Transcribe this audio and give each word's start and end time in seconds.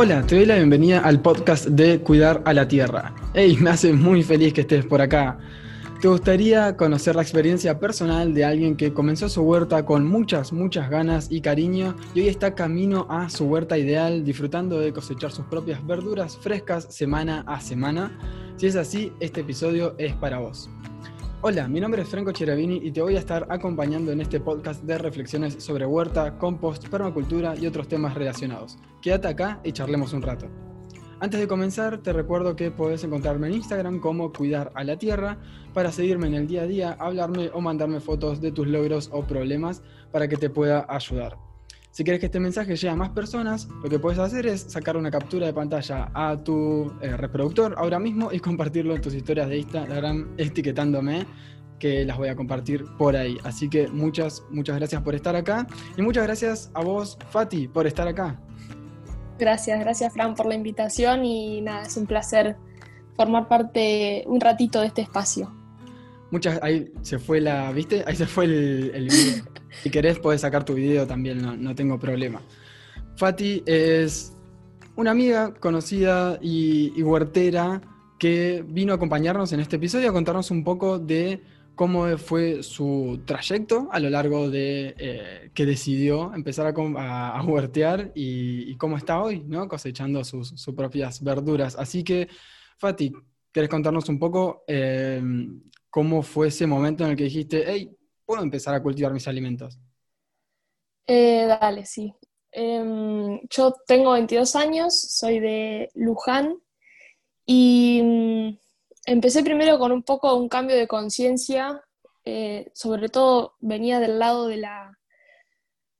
Hola, 0.00 0.24
te 0.24 0.36
doy 0.36 0.46
la 0.46 0.54
bienvenida 0.54 1.00
al 1.00 1.20
podcast 1.20 1.66
de 1.66 1.98
Cuidar 1.98 2.40
a 2.44 2.54
la 2.54 2.68
Tierra. 2.68 3.12
Hey, 3.34 3.58
me 3.60 3.70
hace 3.70 3.92
muy 3.92 4.22
feliz 4.22 4.52
que 4.52 4.60
estés 4.60 4.86
por 4.86 5.00
acá. 5.00 5.40
¿Te 6.00 6.06
gustaría 6.06 6.76
conocer 6.76 7.16
la 7.16 7.22
experiencia 7.22 7.80
personal 7.80 8.32
de 8.32 8.44
alguien 8.44 8.76
que 8.76 8.92
comenzó 8.94 9.28
su 9.28 9.42
huerta 9.42 9.84
con 9.84 10.06
muchas, 10.06 10.52
muchas 10.52 10.88
ganas 10.88 11.32
y 11.32 11.40
cariño 11.40 11.96
y 12.14 12.20
hoy 12.20 12.28
está 12.28 12.54
camino 12.54 13.08
a 13.10 13.28
su 13.28 13.46
huerta 13.46 13.76
ideal, 13.76 14.24
disfrutando 14.24 14.78
de 14.78 14.92
cosechar 14.92 15.32
sus 15.32 15.46
propias 15.46 15.84
verduras 15.84 16.36
frescas 16.36 16.86
semana 16.94 17.42
a 17.48 17.60
semana? 17.60 18.16
Si 18.56 18.68
es 18.68 18.76
así, 18.76 19.12
este 19.18 19.40
episodio 19.40 19.96
es 19.98 20.14
para 20.14 20.38
vos. 20.38 20.70
Hola, 21.40 21.68
mi 21.68 21.78
nombre 21.78 22.02
es 22.02 22.08
Franco 22.08 22.32
Cheravini 22.32 22.80
y 22.82 22.90
te 22.90 23.00
voy 23.00 23.14
a 23.14 23.20
estar 23.20 23.46
acompañando 23.48 24.10
en 24.10 24.20
este 24.20 24.40
podcast 24.40 24.82
de 24.82 24.98
reflexiones 24.98 25.62
sobre 25.62 25.86
huerta, 25.86 26.36
compost, 26.36 26.88
permacultura 26.88 27.54
y 27.56 27.64
otros 27.68 27.86
temas 27.86 28.14
relacionados. 28.14 28.76
Quédate 29.00 29.28
acá 29.28 29.60
y 29.62 29.70
charlemos 29.70 30.12
un 30.12 30.22
rato. 30.22 30.48
Antes 31.20 31.38
de 31.38 31.46
comenzar, 31.46 31.98
te 31.98 32.12
recuerdo 32.12 32.56
que 32.56 32.72
puedes 32.72 33.04
encontrarme 33.04 33.46
en 33.46 33.54
Instagram 33.54 34.00
como 34.00 34.32
Cuidar 34.32 34.72
a 34.74 34.82
la 34.82 34.98
Tierra 34.98 35.38
para 35.74 35.92
seguirme 35.92 36.26
en 36.26 36.34
el 36.34 36.48
día 36.48 36.62
a 36.62 36.66
día, 36.66 36.96
hablarme 36.98 37.50
o 37.54 37.60
mandarme 37.60 38.00
fotos 38.00 38.40
de 38.40 38.50
tus 38.50 38.66
logros 38.66 39.08
o 39.12 39.22
problemas 39.22 39.84
para 40.10 40.26
que 40.26 40.36
te 40.36 40.50
pueda 40.50 40.86
ayudar. 40.88 41.47
Si 41.90 42.04
quieres 42.04 42.20
que 42.20 42.26
este 42.26 42.38
mensaje 42.38 42.76
llegue 42.76 42.90
a 42.90 42.94
más 42.94 43.10
personas, 43.10 43.68
lo 43.82 43.88
que 43.88 43.98
puedes 43.98 44.18
hacer 44.18 44.46
es 44.46 44.62
sacar 44.62 44.96
una 44.96 45.10
captura 45.10 45.46
de 45.46 45.52
pantalla 45.52 46.10
a 46.14 46.36
tu 46.36 46.92
eh, 47.00 47.16
reproductor 47.16 47.74
ahora 47.78 47.98
mismo 47.98 48.30
y 48.32 48.40
compartirlo 48.48 48.94
en 48.94 49.02
tus 49.02 49.14
historias 49.14 49.48
de 49.48 49.58
Instagram 49.58 50.34
etiquetándome 50.36 51.26
que 51.78 52.04
las 52.04 52.18
voy 52.18 52.28
a 52.28 52.36
compartir 52.36 52.84
por 52.98 53.16
ahí. 53.16 53.38
Así 53.44 53.68
que 53.68 53.88
muchas, 53.88 54.42
muchas 54.50 54.76
gracias 54.76 55.00
por 55.02 55.14
estar 55.14 55.36
acá 55.36 55.66
y 55.96 56.02
muchas 56.02 56.24
gracias 56.24 56.70
a 56.74 56.82
vos, 56.82 57.18
Fati, 57.30 57.68
por 57.68 57.86
estar 57.86 58.06
acá. 58.06 58.40
Gracias, 59.38 59.78
gracias 59.78 60.12
Fran 60.12 60.34
por 60.34 60.46
la 60.46 60.56
invitación 60.56 61.24
y 61.24 61.60
nada, 61.60 61.82
es 61.82 61.96
un 61.96 62.06
placer 62.06 62.56
formar 63.14 63.48
parte 63.48 64.24
un 64.26 64.40
ratito 64.40 64.80
de 64.80 64.88
este 64.88 65.02
espacio. 65.02 65.57
Muchas, 66.30 66.58
ahí 66.62 66.92
se 67.02 67.18
fue 67.18 67.40
la, 67.40 67.72
¿viste? 67.72 68.04
Ahí 68.06 68.16
se 68.16 68.26
fue 68.26 68.44
el, 68.44 68.90
el 68.94 69.08
video. 69.08 69.44
Si 69.82 69.90
querés, 69.90 70.18
podés 70.18 70.40
sacar 70.40 70.64
tu 70.64 70.74
video 70.74 71.06
también, 71.06 71.62
no, 71.62 71.74
tengo 71.74 71.98
problema. 71.98 72.40
Fati 73.16 73.62
es 73.66 74.32
una 74.96 75.10
amiga 75.10 75.54
conocida 75.54 76.38
y, 76.40 77.02
huertera 77.02 77.80
que 78.18 78.64
vino 78.66 78.92
a 78.92 78.96
acompañarnos 78.96 79.52
en 79.52 79.60
este 79.60 79.76
episodio 79.76 80.10
a 80.10 80.12
contarnos 80.12 80.50
un 80.50 80.64
poco 80.64 80.98
de 80.98 81.42
cómo 81.76 82.18
fue 82.18 82.64
su 82.64 83.20
trayecto 83.24 83.88
a 83.92 84.00
lo 84.00 84.10
largo 84.10 84.50
de 84.50 84.94
eh, 84.98 85.50
que 85.54 85.64
decidió 85.64 86.34
empezar 86.34 86.66
a, 86.66 87.42
huertear 87.42 88.10
y, 88.16 88.74
cómo 88.76 88.96
está 88.96 89.22
hoy, 89.22 89.44
¿no? 89.46 89.68
cosechando 89.68 90.24
sus, 90.24 90.66
propias 90.74 91.22
verduras. 91.22 91.76
Así 91.76 92.02
que, 92.02 92.28
Fati, 92.78 93.12
¿querés 93.52 93.68
contarnos 93.68 94.08
un 94.08 94.18
poco 94.18 94.64
eh, 94.66 95.22
cómo 95.90 96.22
fue 96.22 96.48
ese 96.48 96.66
momento 96.66 97.04
en 97.04 97.10
el 97.10 97.16
que 97.16 97.24
dijiste, 97.24 97.64
hey, 97.66 97.96
puedo 98.24 98.42
empezar 98.42 98.74
a 98.74 98.82
cultivar 98.82 99.12
mis 99.12 99.28
alimentos? 99.28 99.78
Eh, 101.06 101.46
dale, 101.46 101.86
sí. 101.86 102.14
Em, 102.50 103.40
yo 103.50 103.74
tengo 103.86 104.12
22 104.12 104.56
años, 104.56 104.98
soy 105.00 105.40
de 105.40 105.90
Luján 105.94 106.56
y 107.46 108.00
mm, 108.02 108.58
empecé 109.06 109.42
primero 109.42 109.78
con 109.78 109.92
un 109.92 110.02
poco 110.02 110.34
un 110.34 110.48
cambio 110.48 110.76
de 110.76 110.88
conciencia, 110.88 111.82
eh, 112.24 112.70
sobre 112.74 113.08
todo 113.08 113.54
venía 113.60 114.00
del 114.00 114.18
lado 114.18 114.48
de 114.48 114.56
la 114.58 114.98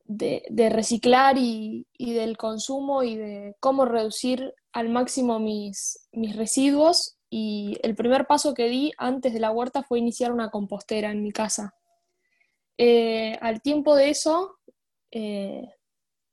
de, 0.08 0.70
reciclar 0.70 1.36
y, 1.38 1.86
del 1.98 2.36
consumo 2.36 3.02
y 3.02 3.16
de 3.16 3.56
cómo 3.60 3.84
reducir 3.84 4.54
al 4.72 4.88
máximo 4.88 5.38
mis, 5.38 6.08
mis 6.12 6.34
residuos. 6.34 7.17
Y 7.30 7.78
el 7.82 7.94
primer 7.94 8.26
paso 8.26 8.54
que 8.54 8.68
di 8.68 8.92
antes 8.96 9.32
de 9.32 9.40
la 9.40 9.50
huerta 9.50 9.82
fue 9.82 9.98
iniciar 9.98 10.32
una 10.32 10.50
compostera 10.50 11.10
en 11.10 11.22
mi 11.22 11.30
casa. 11.30 11.74
Eh, 12.78 13.36
al 13.40 13.60
tiempo 13.60 13.96
de 13.96 14.10
eso 14.10 14.58
eh, 15.10 15.68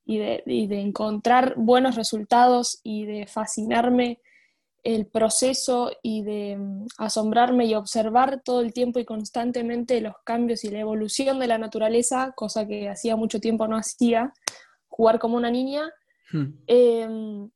y, 0.05 0.17
de, 0.19 0.79
encontrar 0.79 1.55
buenos 1.57 1.95
resultados 1.95 2.79
y 2.83 3.05
de 3.05 3.25
fascinarme 3.25 4.21
el 4.83 5.07
proceso 5.07 5.91
y 6.03 6.21
de 6.21 6.57
mm, 6.57 6.85
asombrarme 6.99 7.65
y 7.65 7.73
observar 7.73 8.41
todo 8.43 8.61
el 8.61 8.71
tiempo 8.71 8.99
y 8.99 9.05
constantemente 9.05 9.99
los 9.99 10.13
cambios 10.23 10.63
y 10.63 10.69
la 10.69 10.79
evolución 10.79 11.39
de 11.39 11.47
la 11.47 11.57
naturaleza, 11.57 12.33
cosa 12.35 12.67
que 12.67 12.87
hacía 12.87 13.15
mucho 13.15 13.39
tiempo 13.39 13.67
no 13.67 13.77
hacía, 13.77 14.31
jugar 14.87 15.17
como 15.17 15.37
una 15.37 15.49
niña, 15.49 15.91
hmm. 16.31 16.45
em, 16.67 17.49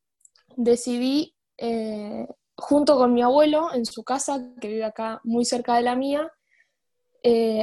decidí, 0.58 1.36
eh, 1.58 2.28
junto 2.60 2.98
con 2.98 3.14
mi 3.14 3.22
abuelo 3.22 3.74
en 3.74 3.86
su 3.86 4.04
casa, 4.04 4.40
que 4.60 4.68
vive 4.68 4.86
acá 4.86 5.22
muy 5.24 5.46
cerca 5.46 5.76
de 5.76 5.84
la 5.84 5.96
mía, 5.96 6.32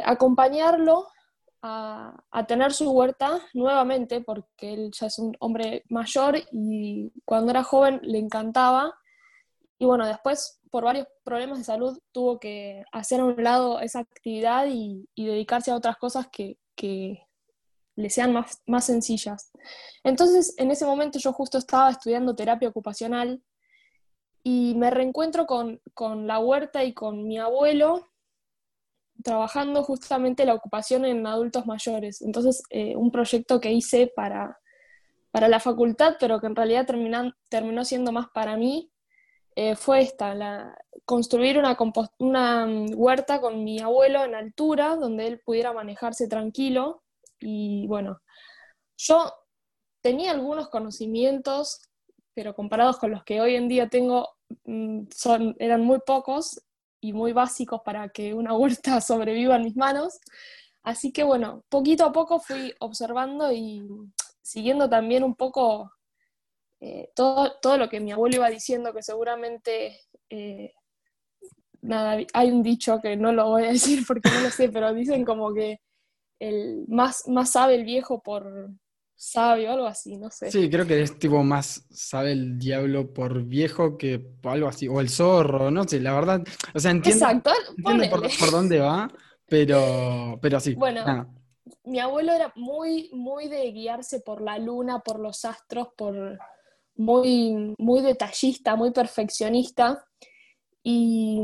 acompañarlo 0.05 1.07
a, 1.63 2.47
tener 2.47 2.73
su 2.73 2.91
huerta 2.91 3.41
nuevamente, 3.55 4.21
porque 4.21 4.75
él 4.75 4.91
ya 4.93 5.07
es 5.07 5.19
un 5.19 5.37
hombre 5.41 5.85
mayor 5.89 6.37
y 6.53 7.13
cuando 7.25 7.51
era 7.51 7.63
joven 7.63 8.01
le 8.03 8.19
encantaba. 8.19 8.95
Y 9.79 9.85
bueno, 9.85 10.07
después 10.07 10.61
por 10.71 10.85
varios 10.85 11.07
problemas 11.25 11.59
de 11.59 11.65
salud 11.65 11.99
tuvo 12.13 12.39
que 12.39 12.85
hacer 12.93 13.21
a 13.21 13.25
un 13.25 13.43
lado 13.43 13.81
esa 13.81 14.01
actividad 14.01 14.67
y, 14.69 15.09
dedicarse 15.17 15.71
a 15.71 15.77
otras 15.77 15.97
cosas 15.97 16.29
que, 16.31 16.59
le 17.99 18.11
sean 18.11 18.31
más, 18.31 18.61
más 18.67 18.85
sencillas. 18.85 19.51
Entonces, 20.05 20.55
en 20.59 20.71
ese 20.71 20.85
momento 20.85 21.19
yo 21.19 21.33
justo 21.33 21.57
estaba 21.57 21.91
estudiando 21.91 22.37
terapia 22.37 22.69
ocupacional 22.69 23.43
y 24.49 24.77
me 24.77 24.93
reencuentro 24.93 25.45
con, 25.45 25.81
con 25.93 26.29
la 26.29 26.39
huerta 26.39 26.85
y 26.85 26.95
con 26.95 27.27
mi 27.27 27.37
abuelo 27.37 28.07
trabajando 29.25 29.83
justamente 29.83 30.45
la 30.45 30.55
ocupación 30.55 31.05
en 31.05 31.27
adultos 31.27 31.67
mayores. 31.67 32.23
Entonces, 32.23 32.63
eh, 32.71 32.95
un 32.95 33.11
proyecto 33.11 33.61
que 33.61 33.73
hice 33.73 34.07
para, 34.15 34.57
para 35.33 35.49
la 35.49 35.59
facultad, 35.59 36.15
pero 36.21 36.39
que 36.39 36.47
en 36.47 36.55
realidad 36.55 36.87
terminó 37.49 37.85
siendo 37.85 38.13
más 38.13 38.29
para 38.33 38.57
mí, 38.57 38.93
eh, 39.57 39.75
fue 39.75 40.03
esta, 40.03 40.33
la, 40.33 40.79
construir 41.05 41.59
una, 41.59 41.77
una 42.19 42.67
mm, 42.67 42.93
huerta 42.95 43.41
con 43.41 43.65
mi 43.65 43.81
abuelo 43.81 44.23
en 44.23 44.37
altura, 44.37 44.95
donde 44.95 45.27
él 45.27 45.41
pudiera 45.45 45.73
manejarse 45.73 46.29
tranquilo. 46.29 47.03
Y 47.41 47.89
bueno, 47.89 48.21
yo 48.97 49.29
tenía 50.03 50.31
algunos 50.31 50.69
conocimientos, 50.69 51.81
pero 52.33 52.55
comparados 52.55 52.99
con 52.99 53.11
los 53.11 53.25
que 53.25 53.41
hoy 53.41 53.57
en 53.57 53.67
día 53.67 53.89
tengo, 53.89 54.36
son, 55.11 55.57
eran 55.59 55.83
muy 55.83 55.99
pocos 56.07 56.63
y 57.01 57.13
muy 57.13 57.33
básicos 57.33 57.81
para 57.85 58.09
que 58.09 58.35
una 58.35 58.55
huerta 58.55 59.01
sobreviva 59.01 59.57
en 59.57 59.63
mis 59.63 59.77
manos. 59.77 60.19
Así 60.83 61.13
que 61.13 61.25
bueno, 61.25 61.65
poquito 61.69 62.05
a 62.05 62.13
poco 62.13 62.39
fui 62.39 62.73
observando 62.81 63.53
y 63.53 63.87
siguiendo 64.43 64.89
también 64.89 65.25
un 65.25 65.35
poco 65.35 65.91
eh, 66.81 67.11
todo, 67.15 67.59
todo, 67.61 67.79
lo 67.79 67.89
que 67.89 68.01
mi 68.01 68.13
abuelo 68.13 68.37
iba 68.37 68.51
diciendo, 68.51 68.93
que 68.93 69.03
seguramente, 69.03 69.99
eh, 70.31 70.73
nada, 71.81 72.19
hay 72.33 72.51
un 72.51 72.63
dicho 72.63 73.01
que 73.01 73.17
no 73.17 73.33
lo 73.33 73.49
voy 73.49 73.65
a 73.65 73.69
decir 73.73 74.05
porque 74.07 74.31
no 74.31 74.41
lo 74.43 74.51
sé, 74.51 74.69
pero 74.69 74.93
dicen 74.95 75.25
como 75.25 75.53
que 75.53 75.81
el 76.39 76.85
más, 76.89 77.27
más 77.29 77.51
sabe 77.51 77.77
el 77.77 77.85
viejo 77.85 78.23
por, 78.23 78.71
sabio, 79.17 79.73
algo 79.73 79.87
así, 79.87 80.17
no 80.17 80.31
sé. 80.31 80.51
Sí, 80.51 80.69
creo 80.69 80.87
que 80.87 81.01
es 81.01 81.19
tipo 81.19 81.43
más 81.43 81.87
sabe 81.91 82.33
el 82.33 82.59
diablo 82.59 83.13
por 83.13 83.43
viejo 83.45 83.97
que 83.97 84.25
algo 84.45 84.69
así, 84.69 84.87
o 84.87 85.01
el 85.01 85.09
zorro, 85.09 85.71
no 85.71 85.85
sé, 85.85 86.01
la 86.01 86.15
verdad, 86.15 86.43
o 86.75 86.79
sea, 86.79 86.91
entiendo, 86.91 87.27
por, 87.83 88.51
dónde 88.51 88.79
va, 88.79 89.11
pero, 89.47 90.39
pero 90.43 90.61
sí. 90.61 90.75
Bueno, 90.75 91.35
mi 91.85 91.99
abuelo 91.99 92.33
era 92.33 92.53
muy, 92.57 93.11
muy 93.13 93.49
de 93.49 93.73
guiarse 93.73 94.21
por 94.21 94.43
la 94.43 94.59
luna, 94.59 95.01
por 95.01 95.19
los 95.19 95.45
astros, 95.45 95.89
por 95.97 96.39
muy, 96.97 97.75
muy 97.79 98.03
detallista, 98.03 98.77
muy 98.77 98.91
perfeccionista, 98.91 100.07
y 100.83 101.41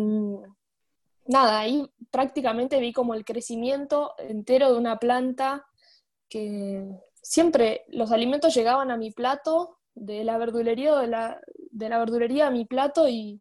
nada, 1.26 1.60
ahí 1.60 1.90
prácticamente 2.10 2.78
vi 2.80 2.92
como 2.92 3.14
el 3.14 3.24
crecimiento 3.24 4.14
entero 4.19 4.72
de 4.72 4.78
una 4.78 4.98
planta 4.98 5.66
que 6.28 6.86
siempre 7.22 7.84
los 7.88 8.12
alimentos 8.12 8.54
llegaban 8.54 8.90
a 8.90 8.96
mi 8.96 9.10
plato, 9.10 9.78
de 9.94 10.24
la 10.24 10.38
verdulería, 10.38 10.96
de 10.96 11.06
la, 11.06 11.40
de 11.70 11.88
la 11.88 11.98
verdulería 11.98 12.46
a 12.46 12.50
mi 12.50 12.64
plato 12.64 13.08
y, 13.08 13.40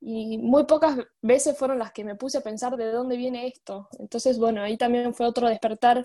muy 0.00 0.64
pocas 0.64 0.96
veces 1.22 1.58
fueron 1.58 1.80
las 1.80 1.90
que 1.90 2.04
me 2.04 2.14
puse 2.14 2.38
a 2.38 2.42
pensar 2.42 2.76
de 2.76 2.92
dónde 2.92 3.16
viene 3.16 3.48
esto. 3.48 3.88
Entonces, 3.98 4.38
bueno, 4.38 4.62
ahí 4.62 4.76
también 4.76 5.12
fue 5.12 5.26
otro 5.26 5.48
despertar 5.48 6.04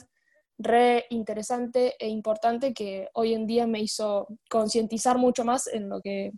re 0.57 1.05
interesante 1.11 1.93
e 1.99 2.07
importante 2.07 2.73
que 2.73 3.09
hoy 3.13 3.35
en 3.35 3.45
día 3.45 3.67
me 3.67 3.81
hizo 3.81 4.27
concientizar 4.49 5.19
mucho 5.19 5.45
más 5.45 5.67
en 5.67 5.89
lo 5.89 6.01
que 6.01 6.31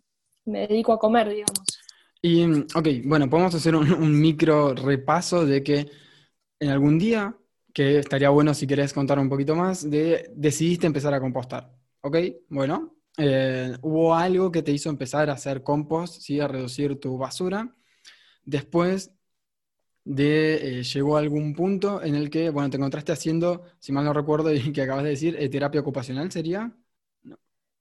me 0.43 0.67
dedico 0.67 0.91
a 0.91 0.99
comer, 0.99 1.29
digamos. 1.29 1.61
Y, 2.21 2.43
ok, 2.43 3.05
bueno, 3.05 3.29
podemos 3.29 3.55
hacer 3.55 3.73
un, 3.73 3.89
un 3.89 4.19
micro 4.19 4.73
repaso 4.73 5.45
de 5.45 5.63
que 5.63 5.89
en 6.59 6.69
algún 6.69 6.99
día 6.99 7.37
que 7.75 7.99
estaría 7.99 8.29
bueno 8.29 8.53
si 8.53 8.65
querés 8.65 8.93
contar 8.93 9.19
un 9.19 9.27
poquito 9.27 9.53
más, 9.53 9.89
de 9.89 10.31
decidiste 10.33 10.87
empezar 10.87 11.13
a 11.13 11.19
compostar. 11.19 11.69
¿Ok? 11.99 12.17
Bueno, 12.47 12.95
eh, 13.17 13.75
hubo 13.81 14.15
algo 14.15 14.49
que 14.49 14.63
te 14.63 14.71
hizo 14.71 14.89
empezar 14.89 15.29
a 15.29 15.33
hacer 15.33 15.61
compost, 15.61 16.21
¿sí? 16.21 16.39
a 16.39 16.47
reducir 16.47 16.97
tu 17.01 17.17
basura. 17.17 17.75
Después 18.45 19.11
de, 20.05 20.79
eh, 20.79 20.83
llegó 20.83 21.17
a 21.17 21.19
algún 21.19 21.53
punto 21.53 22.01
en 22.01 22.15
el 22.15 22.29
que, 22.29 22.49
bueno, 22.49 22.69
te 22.69 22.77
encontraste 22.77 23.11
haciendo, 23.11 23.63
si 23.79 23.91
mal 23.91 24.05
no 24.05 24.13
recuerdo 24.13 24.53
y 24.53 24.71
que 24.71 24.81
acabas 24.81 25.03
de 25.03 25.09
decir, 25.09 25.35
eh, 25.37 25.49
terapia 25.49 25.81
ocupacional, 25.81 26.31
¿sería? 26.31 26.71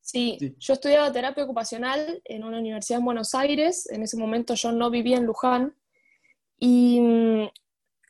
Sí, 0.00 0.56
yo 0.58 0.75
estudiaba 0.75 1.12
terapia 1.12 1.44
ocupacional 1.44 2.20
en 2.25 2.43
una 2.43 2.58
universidad 2.58 2.99
en 2.99 3.05
Buenos 3.05 3.32
Aires, 3.37 3.88
en 3.91 4.02
ese 4.02 4.17
momento 4.17 4.55
yo 4.55 4.73
no 4.73 4.91
vivía 4.91 5.19
en 5.19 5.25
Luján, 5.25 5.76
y 6.58 7.00
mm, 7.00 7.49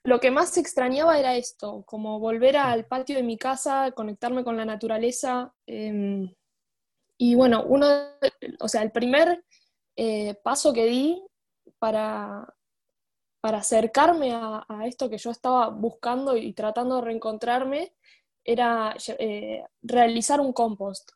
lo 0.05 0.21
que 0.21 0.31
más 0.31 0.57
extrañaba 0.59 1.19
era 1.19 1.35
esto, 1.35 1.83
como 1.87 2.21
volver 2.21 2.59
al 2.59 2.87
patio 2.87 3.17
de 3.17 3.23
mi 3.23 3.39
casa, 3.39 3.93
conectarme 3.93 4.45
con 4.45 4.57
la 4.57 4.67
naturaleza. 4.67 5.55
Em, 5.67 6.31
y 7.19 7.35
bueno, 7.35 7.65
uno, 7.67 7.87
o 8.61 8.69
sea, 8.69 8.83
el 8.83 8.93
primer 8.93 9.43
eh, 9.97 10.35
paso 10.45 10.75
que 10.75 10.85
di 10.87 11.23
para, 11.79 12.55
para 13.41 13.59
acercarme 13.59 14.33
a, 14.35 14.67
esto 14.85 15.09
que 15.09 15.19
yo 15.19 15.31
estaba 15.31 15.71
buscando 15.71 16.37
y 16.37 16.53
tratando 16.53 16.97
de 16.97 17.03
reencontrarme 17.03 17.95
era 18.45 18.95
eh, 19.19 19.65
realizar 19.83 20.39
un 20.41 20.53
compost. 20.53 21.13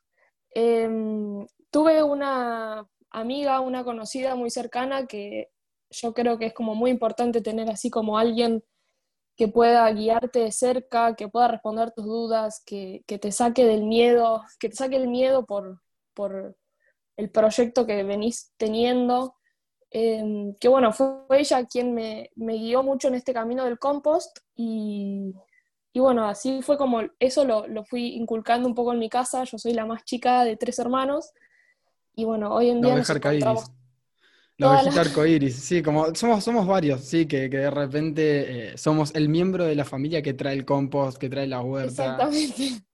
Em, 0.51 1.45
tuve 1.69 2.01
una 2.01 2.87
amiga, 3.11 3.59
una 3.59 3.83
conocida 3.83 4.35
muy 4.35 4.49
cercana 4.49 5.05
que 5.05 5.51
yo 5.91 6.13
creo 6.13 6.39
que 6.39 6.47
es 6.47 6.53
como 6.53 6.73
muy 6.75 6.89
importante 6.91 7.41
tener 7.41 7.69
así 7.69 7.91
como 7.91 8.17
alguien 8.17 8.63
que 9.39 9.47
pueda 9.47 9.89
guiarte 9.93 10.39
de 10.39 10.51
cerca, 10.51 11.15
que 11.15 11.29
pueda 11.29 11.47
responder 11.47 11.91
tus 11.91 12.03
dudas, 12.03 12.61
que, 12.65 13.05
te 13.07 13.31
saque 13.31 13.63
del 13.63 13.85
miedo, 13.85 14.43
que 14.59 14.67
te 14.67 14.75
saque 14.75 14.97
el 14.97 15.07
miedo 15.07 15.45
por, 15.45 15.81
por 16.13 16.57
el 17.15 17.31
proyecto 17.31 17.87
que 17.87 18.03
venís 18.03 18.51
teniendo. 18.57 19.37
Em, 19.91 20.53
que 20.55 20.67
bueno, 20.67 20.91
fue 20.91 21.21
ella 21.29 21.65
quien 21.65 21.93
me, 21.93 22.29
me, 22.35 22.55
guió 22.55 22.83
mucho 22.83 23.07
en 23.07 23.15
este 23.15 23.33
camino 23.33 23.63
del 23.63 23.79
compost 23.79 24.39
y, 24.57 25.33
y 25.93 25.99
bueno, 26.01 26.27
así 26.27 26.61
fue 26.61 26.77
como 26.77 26.99
eso 27.17 27.45
lo, 27.45 27.65
lo, 27.65 27.85
fui 27.85 28.17
inculcando 28.17 28.67
un 28.67 28.75
poco 28.75 28.91
en 28.91 28.99
mi 28.99 29.07
casa. 29.07 29.45
Yo 29.45 29.57
soy 29.57 29.71
la 29.71 29.85
más 29.85 30.03
chica 30.03 30.43
de 30.43 30.57
tres 30.57 30.79
hermanos. 30.79 31.31
Y 32.13 32.25
bueno, 32.25 32.53
hoy 32.53 32.71
en 32.71 32.81
día 32.81 32.93
nos 32.93 33.09
encontramos... 33.09 33.71
La 34.59 34.71
ovejita 34.71 35.01
arcoíris, 35.01 35.55
sí, 35.55 35.81
como 35.81 36.13
somos, 36.13 36.43
somos 36.43 36.67
varios, 36.67 37.01
sí, 37.03 37.25
que, 37.25 37.49
que 37.49 37.57
de 37.57 37.71
repente 37.71 38.73
eh, 38.73 38.77
somos 38.77 39.15
el 39.15 39.29
miembro 39.29 39.65
de 39.65 39.73
la 39.73 39.85
familia 39.85 40.21
que 40.21 40.33
trae 40.33 40.53
el 40.53 40.65
compost, 40.65 41.17
que 41.17 41.29
trae 41.29 41.47
la 41.47 41.61
huerta. 41.61 41.89
Exactamente. 41.89 42.81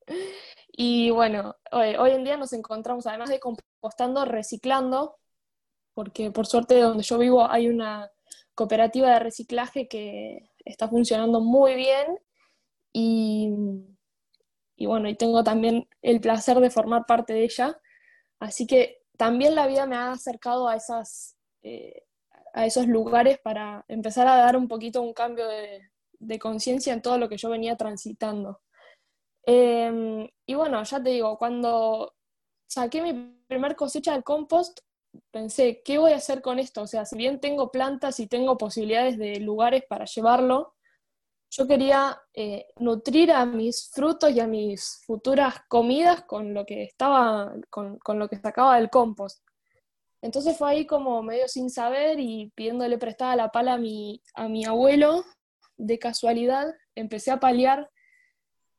Y 0.77 1.09
bueno, 1.09 1.55
hoy, 1.71 1.95
hoy 1.95 2.11
en 2.11 2.25
día 2.25 2.35
nos 2.35 2.51
encontramos, 2.51 3.07
además 3.07 3.29
de 3.29 3.39
compostando, 3.39 4.25
reciclando, 4.25 5.15
porque 5.93 6.31
por 6.31 6.47
suerte 6.47 6.79
donde 6.81 7.01
yo 7.01 7.17
vivo 7.17 7.49
hay 7.49 7.69
una 7.69 8.11
cooperativa 8.55 9.09
de 9.11 9.19
reciclaje 9.19 9.87
que 9.87 10.49
está 10.65 10.87
funcionando 10.87 11.39
muy 11.41 11.75
bien 11.75 12.19
y, 12.91 13.49
bueno, 14.79 15.09
y 15.09 15.15
tengo 15.15 15.43
también 15.43 15.87
el 16.01 16.21
placer 16.21 16.59
de 16.59 16.69
formar 16.69 17.05
parte 17.05 17.33
de 17.33 17.43
ella. 17.43 17.79
Así 18.39 18.65
que 18.65 19.03
también 19.17 19.55
la 19.55 19.67
vida 19.67 19.85
me 19.85 19.95
ha 19.95 20.11
acercado 20.11 20.67
a, 20.67 20.75
esas, 20.75 21.34
eh, 21.65 22.03
a 22.53 22.65
esos 22.65 22.87
lugares 22.87 23.39
para 23.39 23.83
empezar 23.87 24.27
a 24.27 24.37
dar 24.37 24.55
un 24.55 24.67
poquito 24.67 25.01
un 25.01 25.13
cambio 25.13 25.47
de, 25.47 25.81
conciencia 26.39 26.93
en 26.93 27.01
todo 27.01 27.17
lo 27.17 27.27
que 27.27 27.37
yo 27.37 27.49
venía 27.49 27.75
transitando. 27.75 28.61
Em, 29.45 30.27
y 30.45 30.53
bueno, 30.53 30.83
ya 30.83 31.01
te 31.01 31.09
digo, 31.09 31.37
cuando 31.37 32.13
saqué 32.67 33.01
mi 33.01 33.13
primer 33.47 33.75
cosecha 33.75 34.13
del 34.13 34.23
compost, 34.23 34.79
pensé, 35.31 35.81
¿qué 35.83 35.97
voy 35.97 36.13
a 36.13 36.17
hacer 36.17 36.41
con 36.41 36.59
esto? 36.59 36.83
O 36.83 36.87
sea, 36.87 37.05
si 37.05 37.17
bien 37.17 37.39
tengo 37.39 37.71
plantas 37.71 38.19
y 38.19 38.27
tengo 38.27 38.57
posibilidades 38.57 39.17
de 39.17 39.39
lugares 39.39 39.83
para 39.87 40.05
llevarlo, 40.05 40.75
yo 41.51 41.67
quería 41.67 42.19
eh, 42.33 42.67
nutrir 42.77 43.31
a 43.31 43.45
mis 43.45 43.89
frutos 43.93 44.31
y 44.31 44.39
a 44.39 44.47
mis 44.47 45.01
futuras 45.05 45.55
comidas 45.67 46.23
con 46.23 46.53
lo 46.53 46.65
que 46.65 46.83
estaba, 46.83 47.53
con, 47.69 47.99
lo 48.19 48.27
que 48.27 48.37
sacaba 48.37 48.77
del 48.77 48.89
compost. 48.89 49.44
Entonces 50.25 50.57
fue 50.57 50.71
ahí 50.71 50.85
como 50.85 51.21
medio 51.21 51.47
sin 51.47 51.69
saber 51.69 52.19
y 52.19 52.51
pidiéndole 52.55 52.97
prestada 52.97 53.35
la 53.35 53.49
pala 53.49 53.73
a 53.73 53.77
mi, 53.77 54.21
a 54.33 54.47
mi 54.47 54.65
abuelo, 54.65 55.23
de 55.77 55.99
casualidad, 55.99 56.73
empecé 56.95 57.31
a 57.31 57.39
paliar 57.39 57.89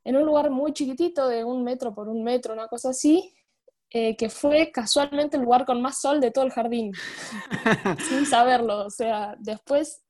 en 0.05 0.17
un 0.17 0.25
lugar 0.25 0.51
muy 0.51 0.73
chiquitito, 0.73 1.29
de 1.29 1.45
un 1.45 1.63
metro 1.63 1.95
por 1.95 2.09
un 2.09 2.25
metro, 2.25 2.55
una 2.55 2.69
cosa 2.69 2.91
así, 2.91 3.35
eh, 3.91 4.17
que 4.17 4.31
fue 4.31 4.73
casualmente 4.73 5.37
el 5.37 5.43
lugar 5.43 5.67
con 5.67 5.83
más 5.83 6.01
sol 6.01 6.21
de 6.21 6.31
todo 6.31 6.45
el 6.45 6.53
jardín, 6.53 6.93
sin 8.09 8.25
saberlo. 8.25 8.87
O 8.87 8.91
sea, 8.91 9.37
después 9.39 10.07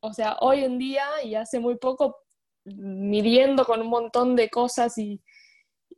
o 0.00 0.12
sea, 0.14 0.36
hoy 0.40 0.64
en 0.64 0.78
día 0.78 1.04
y 1.22 1.34
hace 1.34 1.60
muy 1.60 1.76
poco, 1.76 2.16
midiendo 2.64 3.64
con 3.64 3.80
un 3.82 3.88
montón 3.88 4.34
de 4.34 4.48
cosas 4.48 4.96
y, 4.98 5.20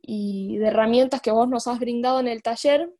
de 0.05 0.65
herramientas 0.67 1.21
que 1.21 1.31
vos 1.31 1.47
nos 1.47 1.67
has 1.67 1.79
brindado 1.79 2.19
en 2.19 2.27
el 2.27 2.41
taller, 2.43 2.93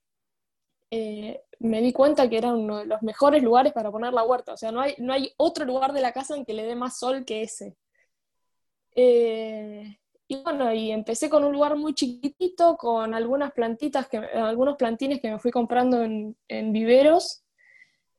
eh, 0.90 1.42
me 1.64 1.82
di 1.82 1.92
cuenta 1.92 2.30
que 2.30 2.38
era 2.38 2.54
uno 2.54 2.80
de 2.80 2.86
los 2.86 3.02
mejores 3.02 3.42
lugares 3.42 3.74
para 3.74 3.92
poner 3.92 4.14
la 4.14 4.24
huerta. 4.24 4.54
O 4.54 4.58
sea, 4.58 4.72
no 4.72 4.82
hay, 4.82 4.96
no 5.00 5.14
hay 5.14 5.34
otro 5.38 5.66
lugar 5.66 5.94
de 5.94 6.02
la 6.02 6.12
casa 6.12 6.36
en 6.36 6.46
que 6.46 6.54
le 6.54 6.64
dé 6.64 6.76
más 6.76 7.00
sol 7.00 7.26
que 7.26 7.42
ese. 7.42 7.76
Eh, 8.96 9.98
y 10.28 10.44
bueno, 10.44 10.74
y 10.74 10.92
empecé 10.92 11.30
con 11.30 11.44
un 11.44 11.54
lugar 11.54 11.76
muy 11.76 11.94
chiquitito, 11.94 12.78
con 12.78 13.14
algunas 13.14 13.52
plantitas, 13.54 14.08
que, 14.08 14.18
algunos 14.18 14.78
plantines 14.78 15.22
que 15.22 15.32
me 15.32 15.40
fui 15.40 15.52
comprando 15.52 16.04
en, 16.04 16.38
en 16.48 16.72
viveros 16.72 17.44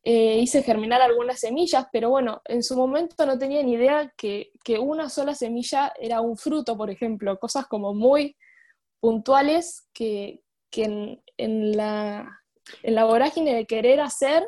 eh, 0.06 0.38
hice 0.38 0.62
germinar 0.62 1.00
algunas 1.00 1.40
semillas, 1.40 1.86
pero 1.90 2.10
bueno, 2.10 2.42
en 2.44 2.62
su 2.62 2.76
momento 2.76 3.24
no 3.24 3.38
tenía 3.38 3.62
ni 3.62 3.72
idea 3.72 4.12
que, 4.18 4.52
una 4.78 5.08
sola 5.08 5.34
semilla 5.34 5.94
era 5.98 6.20
un 6.20 6.36
fruto, 6.36 6.76
por 6.76 6.90
ejemplo, 6.90 7.38
cosas 7.38 7.66
como 7.66 7.94
muy 7.94 8.36
puntuales 9.00 9.88
que, 9.94 10.42
en, 10.76 11.76
la, 11.76 12.43
en, 12.82 12.94
la, 12.94 13.04
vorágine 13.04 13.54
de 13.54 13.66
querer 13.66 14.00
hacer 14.00 14.46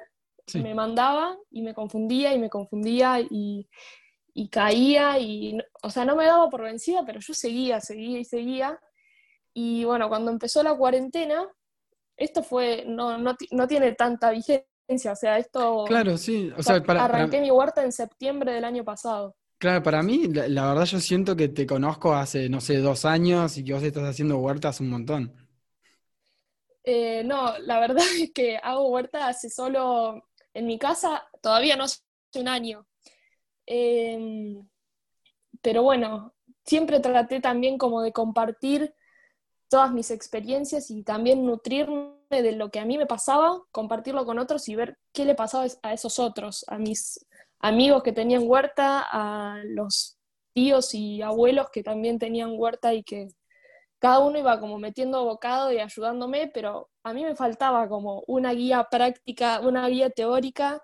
me 0.55 0.75
mandaba 0.75 1.37
y 1.51 1.63
me 1.63 1.75
confundía 1.75 2.33
y 2.33 2.39
me 2.39 2.49
confundía 2.49 3.21
y, 3.21 3.69
y 4.33 4.49
caía 4.49 5.19
y, 5.19 5.59
o 5.83 5.91
sea, 5.91 6.05
no 6.05 6.15
me 6.15 6.25
daba 6.25 6.49
por 6.49 6.63
vencida, 6.63 7.05
pero 7.05 7.19
yo 7.21 7.35
seguía, 7.35 7.81
seguía 7.81 8.21
y 8.21 8.25
seguía. 8.25 8.81
Y 9.53 9.85
bueno, 9.85 10.09
cuando 10.09 10.31
empezó 10.31 10.63
la 10.63 10.77
cuarentena, 10.77 11.49
esto 12.17 12.45
fue, 12.45 12.85
no, 12.87 13.19
no, 13.19 13.35
no 13.51 13.67
tiene 13.67 13.93
tanta 13.93 14.31
vigencia 14.31 14.67
o 14.89 15.17
sea, 15.17 15.39
esto... 15.39 15.85
Claro, 15.87 16.17
sí. 16.17 16.53
O 16.57 16.63
sea, 16.63 16.83
para, 16.83 17.05
arranqué 17.05 17.41
mi 17.41 17.51
huerta 17.51 17.83
en 17.83 17.93
septiembre 17.93 18.53
del 18.53 18.65
año 18.65 18.85
pasado. 18.85 19.35
Claro, 19.59 19.83
para 19.83 20.03
mí, 20.03 20.29
la, 20.29 20.69
verdad 20.69 20.85
yo 20.85 21.01
siento 21.01 21.35
que 21.35 21.49
te 21.49 21.67
conozco 21.67 22.15
hace, 22.15 22.49
no 22.49 22.61
sé, 22.61 22.79
dos 22.79 23.05
años 23.05 23.57
y 23.57 23.65
que 23.65 23.73
vos 23.73 23.83
estás 23.83 24.05
haciendo 24.05 24.39
huertas 24.39 24.81
un 24.81 24.91
montón. 24.91 25.33
Eh, 26.87 27.25
no, 27.25 27.59
la 27.59 27.81
verdad 27.81 28.05
es 28.19 28.33
que 28.33 28.57
hago 28.57 28.89
huerta 28.89 29.29
hace 29.29 29.51
solo, 29.51 30.23
en 30.55 30.67
mi 30.67 30.79
casa, 30.79 31.29
todavía 31.43 31.77
no 31.77 31.85
hace 31.85 32.01
un 32.37 32.49
año. 32.49 32.87
Em, 33.67 34.67
pero 35.61 35.83
bueno, 35.83 36.35
siempre 36.65 37.01
traté 37.01 37.41
también 37.41 37.79
como 37.79 38.03
de 38.03 38.13
compartir 38.13 38.95
todas 39.69 39.93
mis 39.93 40.11
experiencias 40.13 40.91
y 40.91 41.03
también 41.03 41.45
nutrirme 41.45 42.15
de 42.31 42.53
lo 42.53 42.71
que 42.71 42.79
a 42.81 42.85
mí 42.85 42.99
me 42.99 43.07
pasaba, 43.07 43.63
compartirlo 43.73 44.25
con 44.25 44.39
otros 44.39 44.69
y 44.69 44.77
ver 44.77 44.99
qué 45.13 45.25
le 45.25 45.35
pasaba 45.35 45.67
a 45.83 45.93
esos 45.93 46.19
otros, 46.21 46.65
a 46.69 46.79
mis 46.79 47.27
amigos 47.59 48.03
que 48.05 48.13
tenían 48.13 48.45
huerta, 48.47 49.05
a 49.11 49.61
los 49.65 50.19
tíos 50.53 50.95
y 50.95 51.23
abuelos 51.23 51.71
que 51.71 51.83
también 51.83 52.19
tenían 52.19 52.53
huerta 52.55 52.95
y 52.95 53.03
que 53.03 53.29
cada 53.99 54.21
uno 54.21 54.39
iba 54.39 54.61
como 54.61 54.79
metiendo 54.79 55.25
bocado 55.25 55.73
y 55.73 55.79
ayudándome, 55.79 56.51
pero 56.53 56.91
a 57.03 57.13
mí 57.13 57.25
me 57.25 57.35
faltaba 57.35 57.89
como 57.89 58.23
una 58.27 58.53
guía 58.53 58.87
práctica, 58.91 59.61
una 59.61 59.89
guía 59.89 60.11
teórica 60.11 60.83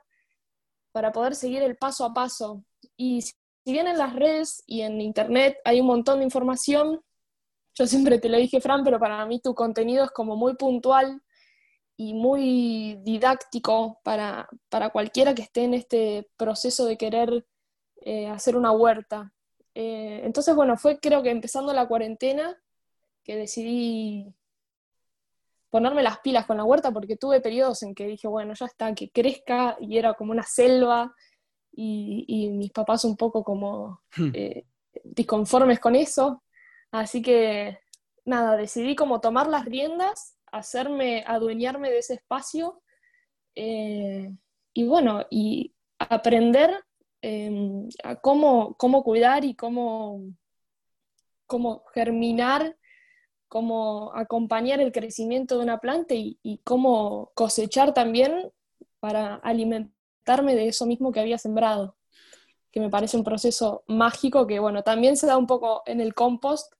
para 0.92 1.12
poder 1.12 1.34
seguir 1.34 1.62
el 1.62 1.76
paso 1.76 2.04
a 2.04 2.14
paso. 2.14 2.64
Y 2.96 3.22
si 3.22 3.34
bien 3.64 3.86
en 3.86 3.98
las 3.98 4.14
redes 4.14 4.62
y 4.66 4.82
en 4.82 5.00
internet 5.00 5.58
hay 5.64 5.80
un 5.80 5.86
montón 5.86 6.18
de 6.18 6.24
información, 6.24 7.02
yo 7.74 7.86
siempre 7.86 8.18
te 8.18 8.28
lo 8.28 8.38
dije, 8.38 8.60
Fran, 8.60 8.84
pero 8.84 8.98
para 8.98 9.24
mí 9.26 9.40
tu 9.40 9.54
contenido 9.54 10.04
es 10.04 10.10
como 10.10 10.36
muy 10.36 10.54
puntual 10.56 11.22
y 11.96 12.14
muy 12.14 12.96
didáctico 13.02 14.00
para, 14.02 14.48
cualquiera 14.92 15.34
que 15.34 15.42
esté 15.42 15.64
en 15.64 15.74
este 15.74 16.28
proceso 16.36 16.84
de 16.86 16.96
querer 16.96 17.46
eh, 18.00 18.28
hacer 18.28 18.56
una 18.56 18.72
huerta. 18.72 19.32
Eh, 19.74 20.22
entonces, 20.24 20.54
bueno, 20.54 20.76
fue 20.76 20.98
creo 20.98 21.22
que 21.22 21.30
empezando 21.30 21.72
la 21.72 21.86
cuarentena 21.86 22.61
que 23.24 23.36
decidí 23.36 24.34
ponerme 25.70 26.02
las 26.02 26.18
pilas 26.18 26.46
con 26.46 26.58
la 26.58 26.64
huerta 26.64 26.90
porque 26.90 27.16
tuve 27.16 27.40
periodos 27.40 27.82
en 27.82 27.94
que 27.94 28.06
dije, 28.06 28.28
bueno, 28.28 28.52
ya 28.54 28.66
está, 28.66 28.94
que 28.94 29.10
crezca 29.10 29.76
y 29.80 29.96
era 29.96 30.14
como 30.14 30.32
una 30.32 30.42
selva 30.42 31.14
y, 31.74 32.50
mis 32.50 32.70
papás 32.70 33.04
un 33.04 33.16
poco 33.16 33.42
como 33.42 34.02
hmm. 34.16 34.30
eh, 34.34 34.66
disconformes 35.02 35.80
con 35.80 35.96
eso. 35.96 36.42
Así 36.90 37.22
que, 37.22 37.78
nada, 38.24 38.56
decidí 38.56 38.94
como 38.94 39.20
tomar 39.20 39.46
las 39.46 39.64
riendas, 39.64 40.36
hacerme, 40.52 41.24
adueñarme 41.26 41.90
de 41.90 41.98
ese 41.98 42.14
espacio 42.14 42.82
eh, 43.54 44.30
y 44.74 44.84
bueno, 44.84 45.26
y 45.30 45.74
aprender 45.98 46.84
em, 47.20 47.88
a 48.04 48.16
cómo, 48.16 48.74
cómo, 48.74 49.02
cuidar 49.02 49.44
y 49.44 49.54
cómo, 49.54 50.22
cómo 51.46 51.84
germinar, 51.94 52.76
cómo 53.52 54.12
acompañar 54.14 54.80
el 54.80 54.92
crecimiento 54.92 55.58
de 55.58 55.64
una 55.64 55.76
planta 55.76 56.14
y, 56.14 56.38
y 56.42 56.62
cómo 56.64 57.32
cosechar 57.34 57.92
también 57.92 58.50
para 58.98 59.34
alimentarme 59.34 60.54
de 60.54 60.68
eso 60.68 60.86
mismo 60.86 61.12
que 61.12 61.20
había 61.20 61.36
sembrado, 61.36 61.94
que 62.70 62.80
me 62.80 62.88
parece 62.88 63.18
un 63.18 63.24
proceso 63.24 63.84
mágico 63.88 64.46
que, 64.46 64.58
bueno, 64.58 64.82
también 64.82 65.18
se 65.18 65.26
da 65.26 65.36
un 65.36 65.46
poco 65.46 65.82
en 65.84 66.00
el 66.00 66.14
compost 66.14 66.72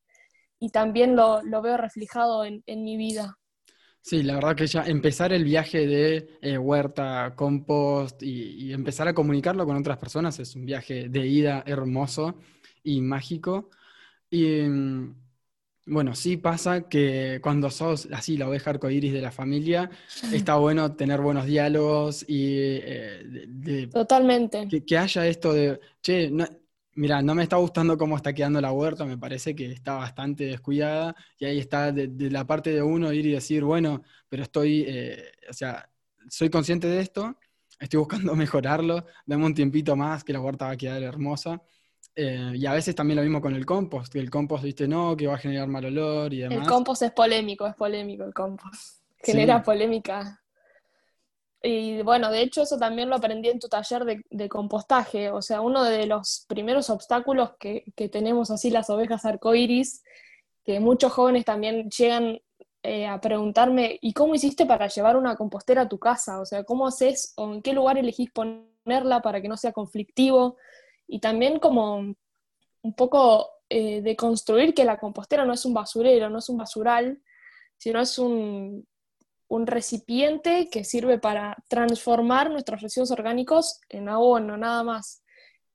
y 0.59 0.71
también 0.71 1.15
lo, 1.15 1.43
lo 1.43 1.61
veo 1.61 1.77
reflejado 1.77 2.43
en, 2.47 2.63
en 2.65 2.85
mi 2.85 2.97
vida. 2.97 3.39
Sí, 4.01 4.23
la 4.23 4.37
verdad 4.37 4.57
que 4.57 4.67
ya 4.67 4.85
empezar 4.85 5.31
el 5.35 5.45
viaje 5.45 5.87
de 5.87 6.39
eh, 6.41 6.57
huerta, 6.57 7.35
compost 7.37 8.23
y, 8.23 8.73
empezar 8.73 9.09
a 9.09 9.15
comunicarlo 9.15 9.67
con 9.67 9.77
otras 9.77 9.99
personas 9.99 10.39
es 10.39 10.57
un 10.57 10.65
viaje 10.65 11.11
de 11.11 11.27
ida 11.27 11.65
hermoso 11.67 12.37
y 12.83 13.03
mágico. 13.03 13.69
Y 14.31 14.63
mm, 14.63 15.22
bueno, 15.87 16.15
sí 16.15 16.37
pasa 16.37 16.89
que 16.89 17.41
cuando 17.43 17.71
sos 17.71 18.09
así 18.13 18.37
la 18.37 18.49
oveja 18.49 18.71
arcoíris 18.71 19.13
de 19.13 19.21
la 19.21 19.33
familia, 19.33 19.91
está 20.33 20.57
bueno 20.57 20.95
tener 20.95 21.21
buenos 21.21 21.47
diálogos 21.47 22.25
y 22.29 22.57
eh, 22.59 23.89
Totalmente. 23.93 24.69
Que, 24.69 24.85
que, 24.85 24.99
haya 24.99 25.27
esto 25.27 25.53
de, 25.53 25.81
che, 26.01 26.31
no, 26.31 26.47
Mira, 26.95 27.23
no 27.23 27.35
me 27.35 27.43
está 27.43 27.57
gustando 27.57 27.97
cómo 27.97 28.17
está 28.17 28.35
quedando 28.35 28.61
la 28.61 28.71
huerta, 28.71 29.07
me 29.07 29.17
parece 29.17 29.55
que 29.57 29.73
está 29.73 29.95
bastante 29.95 30.45
descuidada 30.45 31.17
y 31.39 31.47
ahí 31.47 31.59
está 31.59 31.91
de, 31.91 32.09
la 32.31 32.47
parte 32.47 32.71
de 32.71 32.83
uno 32.83 33.13
ir 33.15 33.25
y 33.25 33.33
decir, 33.33 33.65
bueno, 33.65 34.03
pero 34.29 34.43
estoy, 34.43 34.85
eh, 34.87 35.33
o 35.49 35.55
sea, 35.55 35.89
soy 36.29 36.51
consciente 36.51 36.89
de 36.89 37.01
esto, 37.01 37.35
estoy 37.81 37.99
buscando 37.99 38.35
mejorarlo, 38.37 39.07
dame 39.25 39.47
un 39.47 39.55
tiempito 39.55 39.97
más 39.97 40.23
que 40.23 40.35
la 40.35 40.41
huerta 40.41 40.67
va 40.67 40.73
a 40.73 40.77
quedar 40.77 41.03
hermosa. 41.03 41.63
Eh, 42.15 42.53
y 42.55 42.67
a 42.67 42.73
veces 42.73 42.95
también 42.95 43.17
lo 43.17 43.23
mismo 43.23 43.41
con 43.41 43.55
el 43.55 43.65
compost, 43.65 44.13
que 44.13 44.19
el 44.19 44.31
compost, 44.31 44.65
viste, 44.65 44.87
no, 44.87 45.17
que 45.17 45.27
va 45.27 45.35
a 45.35 45.39
generar 45.39 45.69
mal 45.69 45.85
olor 45.85 46.33
y 46.33 46.41
demás. 46.41 46.59
El 46.59 46.67
compost 46.67 47.03
es 47.03 47.13
polémico, 47.13 47.67
es 47.67 47.75
polémico 47.75 48.25
el 48.25 48.35
compost. 48.35 49.03
Genera 49.19 49.63
polémica 49.63 50.43
y 51.63 52.03
bueno, 52.03 52.31
de 52.31 52.43
hecho 52.43 52.63
eso 52.63 52.77
también 52.77 53.09
lo 53.09 53.15
aprendí 53.17 53.49
en 53.49 53.61
tu 53.61 53.69
taller 53.69 54.05
de, 54.05 54.49
compostaje. 54.49 55.31
O 55.31 55.41
sea, 55.41 55.61
uno 55.61 55.85
de 55.85 56.07
los 56.07 56.45
primeros 56.49 56.91
obstáculos 56.91 57.53
que, 57.59 57.85
tenemos 58.11 58.51
así 58.51 58.71
las 58.71 58.91
ovejas 58.91 59.25
arcoíris, 59.25 60.03
que 60.65 60.81
muchos 60.81 61.13
jóvenes 61.13 61.45
también 61.45 61.89
llegan 61.89 62.41
eh, 62.83 63.07
a 63.07 63.21
preguntarme, 63.21 63.99
¿y 64.01 64.13
cómo 64.13 64.35
hiciste 64.35 64.67
para 64.67 64.89
llevar 64.89 65.17
una 65.17 65.37
compostera 65.37 65.83
a 65.83 65.89
tu 65.89 65.99
casa? 66.01 66.41
O 66.41 66.47
sea, 66.47 66.65
¿cómo 66.65 66.89
haces 66.89 67.33
o 67.37 67.53
en 67.53 67.63
qué 67.63 67.73
lugar 67.73 67.97
elegís 67.97 68.31
ponerla 68.33 69.23
para 69.23 69.41
que 69.41 69.49
no 69.49 69.57
sea 69.57 69.73
conflictivo? 69.73 70.57
Y 71.13 71.19
también 71.19 71.59
como 71.59 71.97
un 71.97 72.95
poco 72.97 73.47
eh, 73.69 74.01
de 74.01 74.17
construir 74.17 74.73
que 74.73 74.87
la 74.87 74.99
compostera 74.99 75.45
no 75.45 75.53
es 75.53 75.67
un 75.67 75.75
basurero, 75.75 76.31
no 76.31 76.39
es 76.39 76.49
un 76.49 76.57
basural, 76.57 77.21
sino 77.77 78.01
es 78.01 78.19
un, 78.19 78.89
un 79.49 79.67
recipiente 79.67 80.71
que 80.71 80.85
sirve 80.85 81.19
para 81.19 81.55
transformar 81.69 82.51
nuestros 82.51 82.81
residuos 82.81 83.11
orgánicos 83.11 83.79
en 83.91 84.09
abono, 84.09 84.57
nada 84.57 84.83
más. 84.83 85.23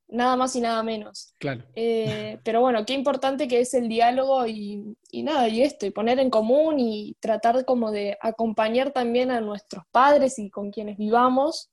Nada 0.07 0.37
más 0.37 0.55
y 0.55 0.61
nada 0.61 0.81
menos. 0.81 1.35
Claro. 1.37 1.65
Eh, 1.75 2.39
pero 2.43 2.61
bueno, 2.61 2.83
qué 2.83 2.93
importante 2.93 3.47
que 3.47 3.59
es 3.59 3.75
el 3.75 3.87
diálogo 3.87 4.47
y, 4.47 4.95
nada, 5.21 5.49
y 5.49 5.61
esto, 5.61 5.85
y 5.85 5.91
poner 5.91 6.17
en 6.19 6.31
común 6.31 6.79
y 6.79 7.15
tratar 7.19 7.63
como 7.63 7.91
de 7.91 8.17
acompañar 8.21 8.91
también 8.91 9.29
a 9.29 9.39
nuestros 9.41 9.83
padres 9.91 10.39
y 10.39 10.49
con 10.49 10.71
quienes 10.71 10.97
vivamos 10.97 11.69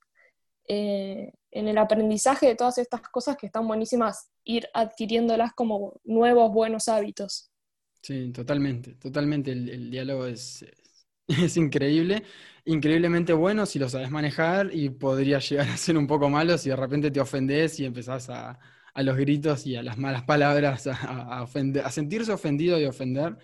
eh, 0.67 1.31
en 1.51 1.67
el 1.67 1.77
aprendizaje 1.77 2.47
de 2.47 2.55
todas 2.55 2.77
estas 2.77 3.01
cosas 3.01 3.37
que 3.37 3.45
están 3.47 3.67
buenísimas, 3.67 4.29
ir 4.43 4.67
adquiriéndolas 4.73 5.53
como 5.53 5.99
nuevos 6.03 6.51
buenos 6.51 6.87
hábitos. 6.87 7.51
Sí, 8.01 8.31
totalmente, 8.31 8.95
totalmente. 8.95 9.51
el 9.51 9.89
diálogo 9.89 10.25
es, 10.25 10.65
es 11.27 11.57
increíble, 11.57 12.23
increíblemente 12.65 13.33
bueno 13.33 13.65
si 13.65 13.79
lo 13.79 13.89
sabes 13.89 14.11
manejar 14.11 14.69
y 14.73 14.89
podría 14.89 15.39
llegar 15.39 15.69
a 15.69 15.77
ser 15.77 15.97
un 15.97 16.07
poco 16.07 16.29
malo 16.29 16.57
si 16.57 16.69
de 16.69 16.75
repente 16.75 17.11
te 17.11 17.19
ofendes 17.19 17.79
y 17.79 17.85
empezás 17.85 18.29
a, 18.29 18.59
los 18.95 19.17
gritos 19.17 19.65
y 19.67 19.75
a 19.75 19.83
las 19.83 19.97
malas 19.97 20.23
palabras, 20.25 20.87
a, 20.87 21.41
a 21.41 21.91
sentirse 21.91 22.31
ofendido 22.31 22.79
y 22.79 22.85
ofender. 22.85 23.37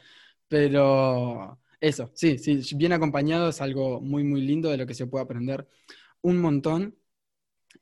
Pero 0.47 1.59
eso, 1.79 2.11
sí, 2.13 2.37
sí, 2.37 2.61
bien 2.75 2.93
acompañado 2.93 3.49
es 3.49 3.61
algo 3.61 4.01
muy, 4.01 4.23
muy 4.23 4.41
lindo 4.41 4.69
de 4.69 4.77
lo 4.77 4.85
que 4.85 4.93
se 4.93 5.07
puede 5.07 5.23
aprender 5.23 5.67
un 6.21 6.39
montón. 6.39 6.95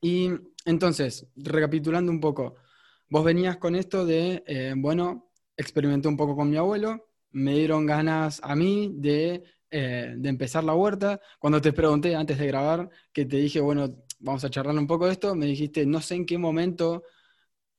Y 0.01 0.29
entonces, 0.65 1.27
recapitulando 1.35 2.11
un 2.11 2.19
poco, 2.19 2.55
vos 3.09 3.23
venías 3.23 3.57
con 3.57 3.75
esto 3.75 4.05
de, 4.05 4.43
eh, 4.47 4.73
bueno, 4.77 5.31
experimenté 5.57 6.07
un 6.07 6.17
poco 6.17 6.35
con 6.35 6.49
mi 6.49 6.57
abuelo, 6.57 7.07
me 7.31 7.53
dieron 7.55 7.85
ganas 7.85 8.39
a 8.43 8.55
mí 8.55 8.91
de 8.95 9.43
eh, 9.71 10.15
de 10.17 10.29
empezar 10.29 10.63
la 10.63 10.73
huerta. 10.73 11.21
Cuando 11.39 11.61
te 11.61 11.73
pregunté 11.73 12.15
antes 12.15 12.39
de 12.39 12.47
grabar, 12.47 12.89
que 13.13 13.25
te 13.25 13.37
dije, 13.37 13.59
bueno, 13.59 13.87
vamos 14.19 14.43
a 14.43 14.49
charlar 14.49 14.75
un 14.75 14.87
poco 14.87 15.07
esto, 15.07 15.35
me 15.35 15.45
dijiste, 15.45 15.85
no 15.85 16.01
sé 16.01 16.15
en 16.15 16.25
qué 16.25 16.37
momento 16.39 17.03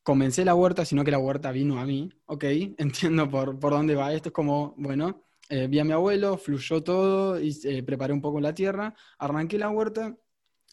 comencé 0.03 0.45
la 0.45 0.55
huerta, 0.55 0.85
sino 0.85 1.05
que 1.05 1.11
la 1.11 1.19
huerta 1.19 1.53
vino 1.53 1.79
a 1.81 1.87
mí. 1.87 2.11
Ok, 2.27 2.45
entiendo 2.79 3.29
por, 3.31 3.59
por 3.59 3.73
dónde 3.73 3.95
va 3.95 4.13
esto. 4.13 4.29
Es 4.31 4.33
como, 4.35 4.75
bueno, 4.79 5.25
eh, 5.49 5.67
vi 5.69 5.79
a 5.81 5.85
mi 5.85 5.93
abuelo, 5.93 6.39
fluyó 6.39 6.83
todo, 6.83 7.41
y 7.41 7.57
eh, 7.65 7.83
preparé 7.83 8.13
un 8.13 8.21
poco 8.23 8.41
la 8.41 8.55
tierra, 8.55 8.95
arranqué 9.19 9.59
la 9.59 9.71
huerta, 9.71 10.17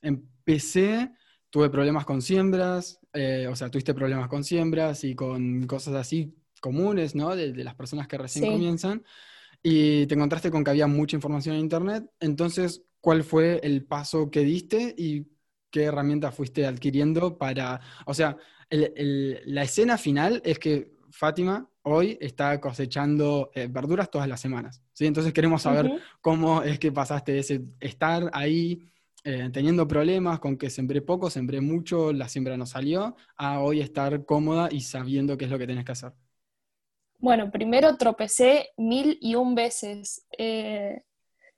empecé, 0.02 1.12
tuve 1.50 1.70
problemas 1.70 2.06
con 2.06 2.22
siembras, 2.22 3.00
o 3.14 3.56
sea, 3.56 3.70
tuviste 3.70 3.94
problemas 3.94 4.28
con 4.28 4.44
siembras 4.44 5.04
y 5.04 5.16
con 5.16 5.66
cosas 5.66 5.96
así 5.96 6.36
comunes, 6.60 7.16
¿no? 7.16 7.36
De, 7.36 7.54
las 7.64 7.76
personas 7.76 8.08
que 8.08 8.18
recién 8.18 8.52
comienzan 8.52 9.04
y 9.64 10.06
te 10.08 10.16
encontraste 10.16 10.52
con 10.52 10.64
que 10.64 10.72
había 10.72 10.88
mucha 10.88 11.16
información 11.16 11.56
en 11.56 11.62
Internet. 11.62 12.10
Entonces, 12.20 12.84
¿cuál 13.02 13.24
fue 13.24 13.60
el 13.64 13.86
paso 13.86 14.30
que 14.30 14.42
diste 14.42 14.94
y 14.98 15.28
qué 15.72 15.84
herramienta 15.84 16.32
fuiste 16.32 16.66
adquiriendo 16.66 17.38
para, 17.38 17.82
o 18.06 18.14
sea, 18.14 18.38
la 18.70 19.64
escena 19.64 19.98
final 19.98 20.42
es 20.44 20.60
que 20.60 20.96
Fátima 21.12 21.70
hoy 21.84 22.18
está 22.22 22.60
cosechando 22.60 23.50
eh, 23.54 23.68
verduras 23.70 24.12
todas 24.12 24.28
las 24.28 24.42
semanas. 24.42 24.82
¿sí? 24.92 25.06
Entonces 25.06 25.34
queremos 25.34 25.62
saber 25.62 25.90
cómo 26.22 26.62
es 26.62 26.80
que 26.80 26.92
pasaste 26.92 27.32
de 27.32 27.40
ese 27.40 27.62
estar 27.80 28.30
ahí 28.34 28.92
eh, 29.24 29.50
teniendo 29.52 29.88
problemas 29.88 30.40
con 30.40 30.58
que 30.58 30.70
sembré 30.70 31.02
poco, 31.02 31.30
sembré 31.30 31.62
mucho, 31.62 32.14
la 32.14 32.30
siembra 32.30 32.58
no 32.58 32.66
salió, 32.66 33.16
a 33.36 33.60
hoy 33.62 33.82
estar 33.82 34.26
cómoda 34.26 34.70
y 34.72 34.82
sabiendo 34.82 35.38
qué 35.38 35.46
es 35.46 35.52
lo 35.52 35.58
que 35.58 35.68
tienes 35.68 35.86
que 35.86 35.92
hacer. 35.92 36.14
Bueno, 37.20 37.50
primero 37.50 37.98
tropecé 37.98 38.70
mil 38.78 39.18
y 39.22 39.36
un 39.36 39.56
veces 39.56 40.26
eh, 40.38 41.02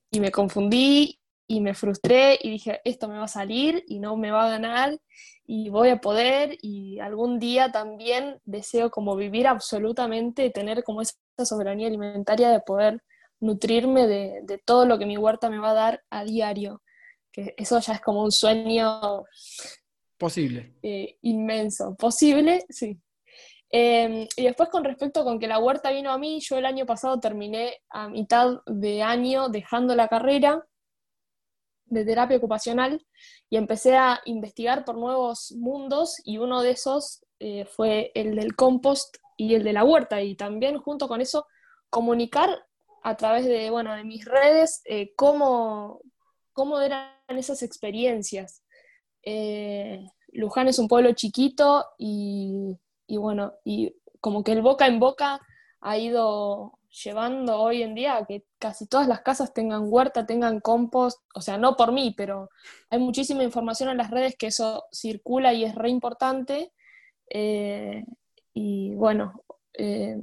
y 0.09 0.19
me 0.19 0.31
confundí 0.31 1.19
y 1.47 1.61
me 1.61 1.73
frustré 1.73 2.39
y 2.41 2.51
dije, 2.51 2.79
esto 2.85 3.07
me 3.07 3.17
va 3.17 3.25
a 3.25 3.27
salir 3.27 3.83
y 3.87 3.99
no 3.99 4.15
me 4.15 4.31
va 4.31 4.45
a 4.45 4.49
ganar 4.49 4.99
y 5.45 5.69
voy 5.69 5.89
a 5.89 5.99
poder 5.99 6.57
y 6.61 6.99
algún 6.99 7.39
día 7.39 7.71
también 7.71 8.39
deseo 8.45 8.91
como 8.91 9.15
vivir 9.15 9.47
absolutamente, 9.47 10.51
tener 10.51 10.83
como 10.83 11.01
esa 11.01 11.15
soberanía 11.43 11.87
alimentaria 11.87 12.51
de 12.51 12.59
poder 12.59 13.01
nutrirme 13.39 14.05
de, 14.05 14.61
todo 14.63 14.85
lo 14.85 14.99
que 14.99 15.07
mi 15.07 15.17
huerta 15.17 15.49
me 15.49 15.57
va 15.57 15.71
a 15.71 15.73
dar 15.73 16.03
a 16.11 16.23
diario, 16.23 16.83
que 17.31 17.53
eso 17.57 17.79
ya 17.79 17.93
es 17.93 18.01
como 18.01 18.23
un 18.23 18.31
sueño 18.31 19.25
posible. 20.17 20.75
Eh, 20.81 21.17
inmenso, 21.21 21.95
posible, 21.95 22.65
sí, 22.69 22.99
Em, 23.71 24.27
y 24.35 24.43
después 24.43 24.69
con 24.69 24.83
respecto 24.83 25.23
con 25.23 25.39
que 25.39 25.47
la 25.47 25.59
huerta 25.59 25.91
vino 25.91 26.11
a 26.11 26.17
mí, 26.17 26.39
yo 26.41 26.57
el 26.57 26.65
año 26.65 26.85
pasado 26.85 27.19
terminé 27.19 27.81
a 27.89 28.09
mitad 28.09 28.61
de 28.65 29.03
año 29.03 29.49
dejando 29.49 29.95
la 29.95 30.07
carrera 30.07 30.65
de 31.85 32.05
terapia 32.05 32.37
ocupacional 32.37 33.05
y 33.49 33.57
empecé 33.57 33.95
a 33.95 34.21
investigar 34.25 34.85
por 34.85 34.97
nuevos 34.97 35.51
mundos 35.57 36.15
y 36.23 36.37
uno 36.39 36.61
de 36.61 36.71
esos 36.71 37.23
eh, 37.39 37.65
fue 37.65 38.11
el 38.15 38.35
del 38.35 38.55
compost 38.55 39.17
y 39.37 39.53
el 39.53 39.63
de 39.63 39.73
la 39.73 39.83
huerta. 39.83 40.21
Y 40.21 40.35
también 40.35 40.79
junto 40.79 41.07
con 41.07 41.21
eso 41.21 41.45
comunicar 41.91 42.49
a 43.03 43.17
través 43.17 43.45
de, 43.45 43.69
bueno, 43.69 43.93
de 43.95 44.03
mis 44.03 44.25
redes 44.25 44.81
eh, 44.85 45.13
cómo, 45.15 46.01
cómo, 46.53 46.81
eran 46.81 47.11
esas 47.37 47.61
experiencias. 47.63 48.63
Eh, 49.23 50.05
Luján 50.31 50.67
es 50.67 50.79
un 50.79 50.87
pueblo 50.87 51.11
chiquito 51.13 51.85
y 51.97 52.77
y 53.09 53.17
bueno, 53.17 53.53
y 53.65 53.95
como 54.21 54.43
que 54.43 54.51
el 54.51 54.61
boca 54.61 54.85
en 54.87 54.99
boca 54.99 55.41
ha 55.81 55.97
ido 55.97 56.79
llevando 57.03 57.59
hoy 57.59 57.81
en 57.81 57.95
día 57.95 58.23
que 58.27 58.45
casi 58.59 58.87
todas 58.87 59.07
las 59.07 59.21
casas 59.21 59.53
tengan 59.53 59.83
huerta, 59.87 60.25
tengan 60.27 60.59
compost, 60.59 61.19
o 61.33 61.41
sea, 61.41 61.57
no 61.57 61.75
por 61.75 61.91
mí, 61.91 62.13
pero 62.15 62.49
hay 62.89 62.99
muchísima 62.99 63.43
información 63.43 63.89
en 63.89 63.97
las 63.97 64.11
redes 64.11 64.35
que 64.37 64.47
eso 64.47 64.85
circula 64.91 65.53
y 65.53 65.65
es 65.65 65.75
re 65.75 65.89
importante. 65.89 66.71
Eh, 67.31 68.03
y 68.53 68.93
bueno, 68.95 69.43
eh, 69.73 70.17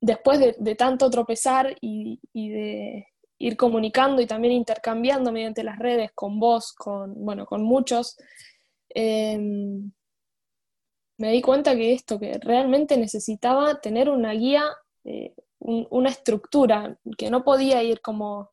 después 0.00 0.38
de, 0.38 0.74
tanto 0.76 1.10
tropezar 1.10 1.76
y, 1.80 2.20
de 2.32 3.08
ir 3.38 3.56
comunicando 3.56 4.22
y 4.22 4.26
también 4.26 4.54
intercambiando 4.54 5.32
mediante 5.32 5.64
las 5.64 5.78
redes 5.78 6.10
con 6.14 6.38
vos, 6.38 6.72
con, 6.72 7.14
bueno, 7.24 7.46
con 7.46 7.62
muchos, 7.62 8.16
em, 8.90 9.92
me 11.18 11.30
di 11.30 11.42
cuenta 11.42 11.74
que 11.74 11.92
esto, 11.92 12.18
que 12.18 12.38
realmente 12.42 12.96
necesitaba 12.96 13.80
tener 13.80 14.08
una 14.10 14.32
guía, 14.32 14.64
eh, 15.04 15.34
una 15.60 16.10
estructura, 16.10 16.98
que 17.16 17.30
no 17.30 17.44
podía 17.44 17.82
ir 17.82 18.00
como 18.00 18.50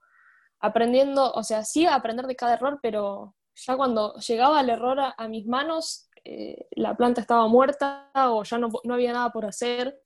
aprendiendo, 0.60 1.32
o 1.34 1.44
sea, 1.44 1.64
sí 1.66 1.86
aprender 1.86 2.28
de 2.28 2.36
cada 2.36 2.54
error, 2.54 2.80
pero 2.82 3.36
ya 3.56 3.76
cuando 3.76 4.16
llegaba 4.16 4.62
el 4.62 4.70
error 4.70 5.00
a, 5.18 5.28
mis 5.28 5.46
manos, 5.48 6.10
eh, 6.24 6.68
la 6.72 6.96
planta 6.96 7.20
estaba 7.22 7.48
muerta 7.48 8.12
o 8.14 8.44
ya 8.44 8.58
no, 8.58 8.70
no 8.84 8.94
había 8.94 9.12
nada 9.12 9.32
por 9.32 9.46
hacer. 9.46 10.00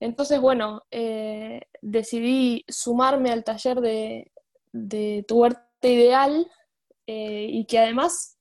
Entonces, 0.00 0.40
bueno, 0.40 0.82
eh, 0.90 1.62
decidí 1.80 2.64
sumarme 2.68 3.30
al 3.30 3.44
taller 3.44 3.80
de, 3.80 4.30
tu 5.26 5.40
huerta 5.40 5.64
ideal 5.82 6.46
eh, 7.06 7.46
y 7.50 7.64
que 7.66 7.78
además 7.78 8.38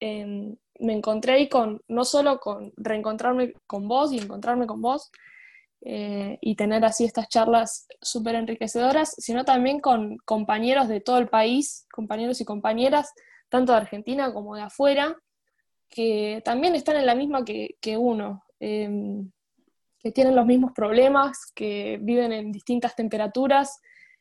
em, 0.00 0.56
me 0.78 0.94
encontré 0.94 1.34
ahí 1.34 1.48
con, 1.48 1.82
no 1.88 2.04
solo 2.04 2.40
con 2.40 2.72
reencontrarme 2.76 3.52
con 3.66 3.88
vos 3.88 4.12
y 4.12 4.18
encontrarme 4.18 4.66
con 4.66 4.80
vos 4.80 5.10
eh, 5.82 6.38
y 6.40 6.56
tener 6.56 6.84
así 6.84 7.04
estas 7.04 7.28
charlas 7.28 7.86
súper 8.00 8.34
enriquecedoras, 8.36 9.14
sino 9.18 9.44
también 9.44 9.80
con 9.80 10.16
compañeros 10.24 10.88
de 10.88 11.00
todo 11.00 11.18
el 11.18 11.28
país, 11.28 11.86
compañeros 11.92 12.40
y 12.40 12.44
compañeras, 12.44 13.12
tanto 13.48 13.72
de 13.72 13.78
Argentina 13.78 14.32
como 14.32 14.56
de 14.56 14.62
afuera, 14.62 15.16
que 15.88 16.42
también 16.44 16.74
están 16.74 16.96
en 16.96 17.06
la 17.06 17.14
misma 17.14 17.44
que, 17.44 17.76
que 17.80 17.96
uno. 17.96 18.44
Em, 18.60 19.30
que 19.98 20.12
tienen 20.12 20.36
los 20.36 20.46
mismos 20.46 20.72
problemas, 20.72 21.52
que 21.54 21.98
viven 22.00 22.32
en 22.32 22.52
distintas 22.52 22.94
temperaturas, 22.94 23.80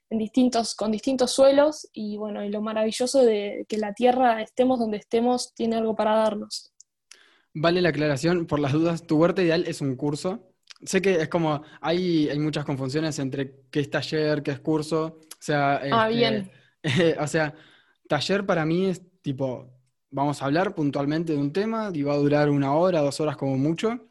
en 0.10 0.17
distintos, 0.17 0.75
con 0.75 0.91
distintos 0.91 1.31
suelos, 1.31 1.88
y 1.93 2.17
bueno, 2.17 2.43
y 2.43 2.50
lo 2.50 2.62
maravilloso 2.62 3.24
de 3.24 3.65
que 3.67 3.77
la 3.77 3.93
Tierra, 3.93 4.41
estemos 4.41 4.79
donde 4.79 4.98
estemos, 4.98 5.53
tiene 5.53 5.75
algo 5.75 5.96
para 5.96 6.15
darnos. 6.15 6.74
Vale 7.53 7.81
la 7.81 7.89
aclaración, 7.89 8.46
por 8.46 8.60
las 8.60 8.74
dudas, 8.74 9.05
tu 9.05 9.17
huerta 9.17 9.43
ideal 9.43 9.65
es 9.67 9.81
un 9.81 9.96
curso. 9.96 10.53
Sé 10.84 11.01
que 11.01 11.22
es 11.22 11.27
como, 11.27 11.62
hay, 11.81 12.29
hay 12.29 12.39
muchas 12.39 12.65
confusiones 12.65 13.17
entre 13.19 13.63
qué 13.72 13.79
es 13.79 13.89
taller, 13.89 14.43
qué 14.43 14.51
es 14.51 14.60
curso. 14.60 15.19
O 15.19 15.41
sea, 15.41 15.81
ah, 15.91 16.10
este, 16.10 16.17
bien. 16.17 16.51
o 17.19 17.27
sea, 17.27 17.53
taller 18.07 18.46
para 18.46 18.65
mí 18.65 18.86
es 18.86 19.01
tipo, 19.22 19.67
vamos 20.12 20.41
a 20.41 20.46
hablar 20.46 20.74
puntualmente 20.75 21.34
de 21.34 21.39
un 21.39 21.51
tema 21.51 21.91
y 21.93 22.03
va 22.03 22.13
a 22.13 22.17
durar 22.17 22.50
una 22.50 22.74
hora, 22.75 23.01
dos 23.01 23.19
horas 23.19 23.38
como 23.38 23.57
mucho 23.57 24.06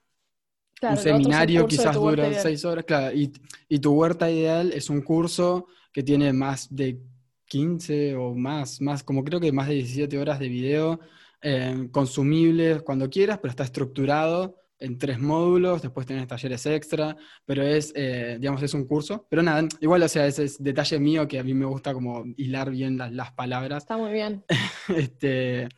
un 0.83 0.97
seminario 0.97 1.66
quizás 1.66 1.95
dura 1.95 2.33
seis 2.35 2.64
horas, 2.64 2.85
claro, 2.85 3.16
y, 3.16 3.78
tu 3.78 3.92
huerta 3.92 4.30
ideal 4.30 4.73
es 4.73 4.90
un 4.90 5.02
curso 5.02 5.66
que 5.92 6.02
tiene 6.02 6.33
más 6.33 6.75
de 6.75 7.00
15 7.47 8.16
o 8.16 8.35
más, 8.35 8.80
más 8.80 9.02
como 9.02 9.25
creo 9.25 9.40
que 9.40 9.52
más 9.52 9.68
de 9.68 9.75
17 9.75 10.18
horas 10.18 10.38
de 10.38 10.49
video, 10.49 11.00
eh, 11.42 11.88
consumibles 11.92 12.83
cuando 12.83 13.09
quieras, 13.09 13.38
pero 13.38 13.50
está 13.50 13.64
estructurado 13.64 14.56
en 14.78 14.99
tres 14.99 15.18
módulos, 15.18 15.83
después 15.83 16.06
tienes 16.06 16.26
talleres 16.26 16.66
extra, 16.66 17.16
pero 17.45 17.62
es, 17.62 17.92
eh, 17.95 18.37
digamos, 18.38 18.62
es 18.62 18.75
un 18.75 18.85
curso. 18.85 19.26
Pero 19.28 19.42
nada, 19.42 19.66
igual, 19.80 20.02
o 20.02 20.09
sea, 20.09 20.26
ese 20.26 20.45
es 20.45 20.62
detalle 20.62 20.99
mío 20.99 21.26
que 21.26 21.38
a 21.38 21.45
mí 21.45 21.54
me 21.54 21.64
gusta 21.64 21.95
como 21.95 22.25
hilar 22.37 22.71
bien 22.71 22.99
las, 22.99 23.12
las 23.12 23.33
palabras. 23.33 23.85
Está 23.85 23.97
muy 23.97 24.12
bien. 24.12 24.45
este, 24.97 25.68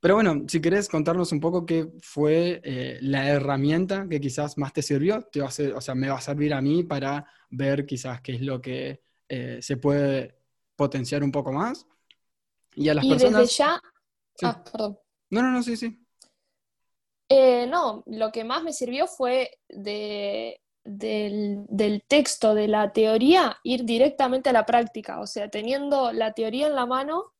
pero 0.00 0.14
bueno, 0.14 0.44
si 0.48 0.60
querés 0.62 0.88
contarnos 0.88 1.30
un 1.30 1.40
poco 1.40 1.66
qué 1.66 1.88
fue 2.00 2.60
eh, 2.64 2.98
la 3.02 3.28
herramienta 3.28 4.06
que 4.08 4.18
quizás 4.18 4.56
más 4.56 4.72
te 4.72 4.80
sirvió, 4.80 5.20
te 5.22 5.40
va 5.40 5.48
a 5.48 5.76
o 5.76 5.80
sea, 5.80 5.94
me 5.94 6.08
va 6.08 6.16
a 6.16 6.20
servir 6.22 6.54
a 6.54 6.62
mí 6.62 6.84
para 6.84 7.26
ver 7.50 7.84
quizás 7.84 8.22
qué 8.22 8.36
es 8.36 8.40
lo 8.40 8.62
que 8.62 9.02
eh, 9.28 9.58
se 9.60 9.76
puede 9.76 10.38
potenciar 10.74 11.22
un 11.22 11.30
poco 11.30 11.52
más. 11.52 11.86
Y 12.74 12.88
a 12.88 12.94
las 12.94 13.06
personas... 13.06 13.42
Desde 13.42 13.54
ya... 13.54 13.82
Ah, 14.42 14.64
perdón. 14.64 14.98
No, 15.28 15.42
no, 15.42 15.50
no, 15.50 15.62
sí, 15.62 15.76
sí. 15.76 16.02
Eh, 17.28 17.66
no, 17.66 18.02
lo 18.06 18.32
que 18.32 18.42
más 18.42 18.62
me 18.62 18.72
sirvió 18.72 19.06
fue 19.06 19.58
de, 19.68 20.62
del, 20.82 21.66
del, 21.68 22.02
texto, 22.08 22.54
de 22.54 22.68
la 22.68 22.92
teoría, 22.92 23.58
ir 23.62 23.84
directamente 23.84 24.48
a 24.48 24.54
la 24.54 24.64
práctica. 24.64 25.20
O 25.20 25.26
sea, 25.26 25.50
teniendo 25.50 26.10
la 26.12 26.32
teoría 26.32 26.68
en 26.68 26.74
la 26.74 26.86
mano, 26.86 27.34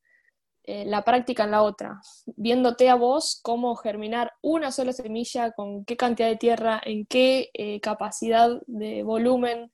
eh, 0.63 0.85
la 0.85 1.03
práctica 1.03 1.45
en 1.45 1.51
la 1.51 1.63
otra, 1.63 1.99
viéndote 2.35 2.89
a 2.89 2.95
vos 2.95 3.39
cómo 3.41 3.75
germinar 3.75 4.33
una 4.41 4.71
sola 4.71 4.93
semilla, 4.93 5.51
con 5.51 5.85
qué 5.85 5.97
cantidad 5.97 6.29
de 6.29 6.37
tierra, 6.37 6.81
en 6.85 7.05
qué 7.05 7.49
eh, 7.53 7.79
capacidad 7.81 8.61
de 8.67 9.03
volumen, 9.03 9.71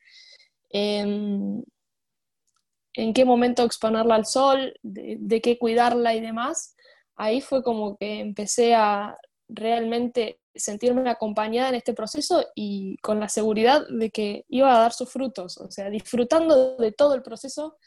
en 2.98 3.14
qué 3.14 3.26
momento 3.26 3.64
exponerla 3.64 4.16
al 4.16 4.26
sol, 4.26 4.74
de, 4.82 5.42
qué 5.42 5.58
cuidarla 5.60 6.16
y 6.16 6.22
demás. 6.22 6.76
Ahí 7.16 7.42
fue 7.42 7.64
como 7.64 7.96
que 7.96 8.20
empecé 8.20 8.74
a 8.74 9.18
realmente 9.48 10.40
sentirme 10.56 11.10
acompañada 11.10 11.70
en 11.70 11.76
este 11.76 11.94
proceso 11.94 12.44
y 12.56 12.98
con 12.98 13.20
la 13.20 13.30
seguridad 13.30 13.88
de 13.90 14.10
que 14.10 14.46
iba 14.50 14.76
a 14.76 14.80
dar 14.80 14.94
sus 14.94 15.12
frutos, 15.12 15.58
o 15.58 15.70
sea, 15.70 15.90
disfrutando 15.90 16.78
de 16.78 16.92
todo 16.92 17.14
el 17.14 17.22
proceso, 17.22 17.78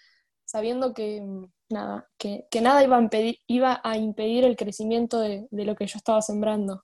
sabiendo 0.50 0.92
que, 0.92 1.22
nada, 1.68 2.10
que, 2.18 2.60
nada 2.60 2.82
iba 2.82 2.96
a, 2.96 3.00
impedir, 3.00 3.38
iba 3.46 3.80
a 3.84 3.96
impedir 3.96 4.44
el 4.44 4.56
crecimiento 4.56 5.20
de, 5.20 5.46
lo 5.52 5.76
que 5.76 5.86
yo 5.86 5.96
estaba 5.96 6.20
sembrando. 6.22 6.82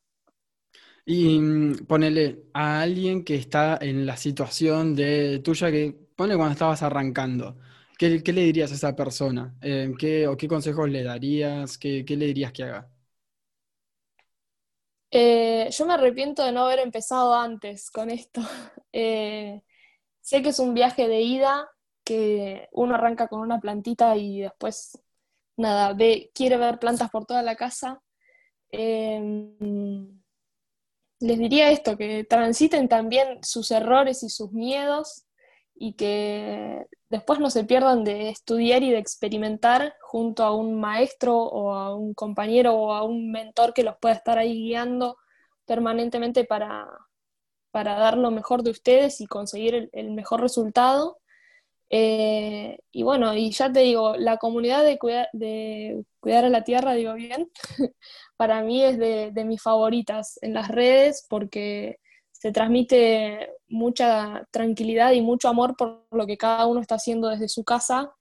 Y 1.05 1.41
mm, 1.41 1.87
ponele 1.87 2.45
a 2.55 2.83
alguien 2.83 3.25
que 3.25 3.35
está 3.35 3.77
en 3.81 4.07
la 4.07 4.17
situación 4.17 4.95
de 4.95 5.41
tuya 5.41 5.73
que, 5.73 5.97
ponle 6.15 6.37
cuando 6.37 6.53
estabas 6.53 6.83
arrancando, 6.85 7.57
¿qué, 7.99 8.09
le 8.09 8.43
dirías 8.43 8.71
a 8.71 8.77
esa 8.77 8.95
persona? 8.95 9.57
Eh, 9.61 9.93
¿qué, 9.99 10.29
¿O 10.29 10.37
qué 10.37 10.47
consejos 10.47 10.89
le 10.89 11.03
darías? 11.03 11.77
¿Qué, 11.77 12.05
le 12.09 12.27
dirías 12.27 12.53
que 12.53 12.63
haga? 12.63 12.89
Eh, 15.11 15.69
yo 15.73 15.87
me 15.87 15.95
arrepiento 15.95 16.45
de 16.45 16.53
no 16.53 16.67
haber 16.67 16.79
empezado 16.79 17.35
antes 17.35 17.91
con 17.91 18.11
esto. 18.11 18.41
Eh, 18.99 19.61
sé 20.23 20.41
que 20.41 20.49
es 20.49 20.59
un 20.59 20.73
viaje 20.73 21.07
de 21.07 21.21
ida, 21.21 21.69
que 22.07 22.69
uno 22.73 22.95
arranca 22.95 23.27
con 23.29 23.41
una 23.41 23.61
plantita 23.61 24.17
y 24.17 24.43
después, 24.43 25.03
nada, 25.57 25.93
ve, 25.93 26.31
quiere 26.35 26.57
ver 26.57 26.79
plantas 26.79 27.11
por 27.11 27.27
toda 27.27 27.43
la 27.43 27.57
casa. 27.57 28.01
Em, 28.71 30.23
les 31.21 31.39
diría 31.39 31.71
esto, 31.71 31.97
que 31.97 32.25
transiten 32.25 32.89
también 32.89 33.43
sus 33.43 33.71
errores 33.73 34.23
y 34.23 34.29
sus 34.29 34.53
miedos 34.53 35.27
y 35.75 35.95
que 35.95 36.87
después 37.11 37.41
no 37.41 37.51
se 37.51 37.65
pierdan 37.65 38.05
de 38.05 38.29
estudiar 38.31 38.83
y 38.85 38.91
de 38.93 38.99
experimentar 38.99 39.97
junto 40.01 40.45
a 40.45 40.55
un 40.55 40.79
maestro 40.81 41.37
o 41.37 41.75
a 41.75 41.95
un 41.95 42.15
compañero 42.15 42.75
o 42.75 42.93
a 42.93 43.03
un 43.03 43.33
mentor 43.33 43.75
que 43.75 43.83
los 43.83 43.97
pueda 43.99 44.15
estar 44.15 44.39
ahí 44.39 44.55
guiando 44.55 45.17
permanentemente 45.67 46.45
para, 46.45 46.89
para 47.73 47.97
dar 47.97 48.17
lo 48.17 48.31
mejor 48.31 48.63
de 48.63 48.71
ustedes 48.71 49.21
y 49.21 49.27
conseguir 49.27 49.91
el 49.93 50.13
mejor 50.13 50.41
resultado. 50.41 51.19
Eh, 51.89 52.79
y 52.91 53.03
bueno, 53.03 53.35
y 53.35 53.51
ya 53.51 53.73
te 53.73 53.81
digo, 53.81 54.17
la 54.17 54.39
comunidad 54.39 54.85
de, 54.85 54.99
de 55.33 56.05
cuidar 56.21 56.45
a 56.45 56.49
la 56.49 56.65
tierra, 56.65 56.95
digo 56.95 57.15
bien, 57.15 57.51
para 58.37 58.63
mí 58.63 58.83
es 58.83 58.99
de, 58.99 59.45
mis 59.45 59.63
favoritas 59.63 60.39
en 60.43 60.55
las 60.55 60.69
redes 60.69 61.27
porque 61.29 61.99
se 62.33 62.53
transmite 62.53 63.51
mucha 63.69 64.47
tranquilidad 64.51 65.13
y 65.13 65.21
mucho 65.21 65.49
amor 65.49 65.77
por 65.77 66.07
lo 66.11 66.27
que 66.27 66.37
cada 66.37 66.67
uno 66.67 66.81
está 66.81 66.97
haciendo 66.97 67.29
desde 67.29 67.49
su 67.49 67.65
casa 67.65 68.13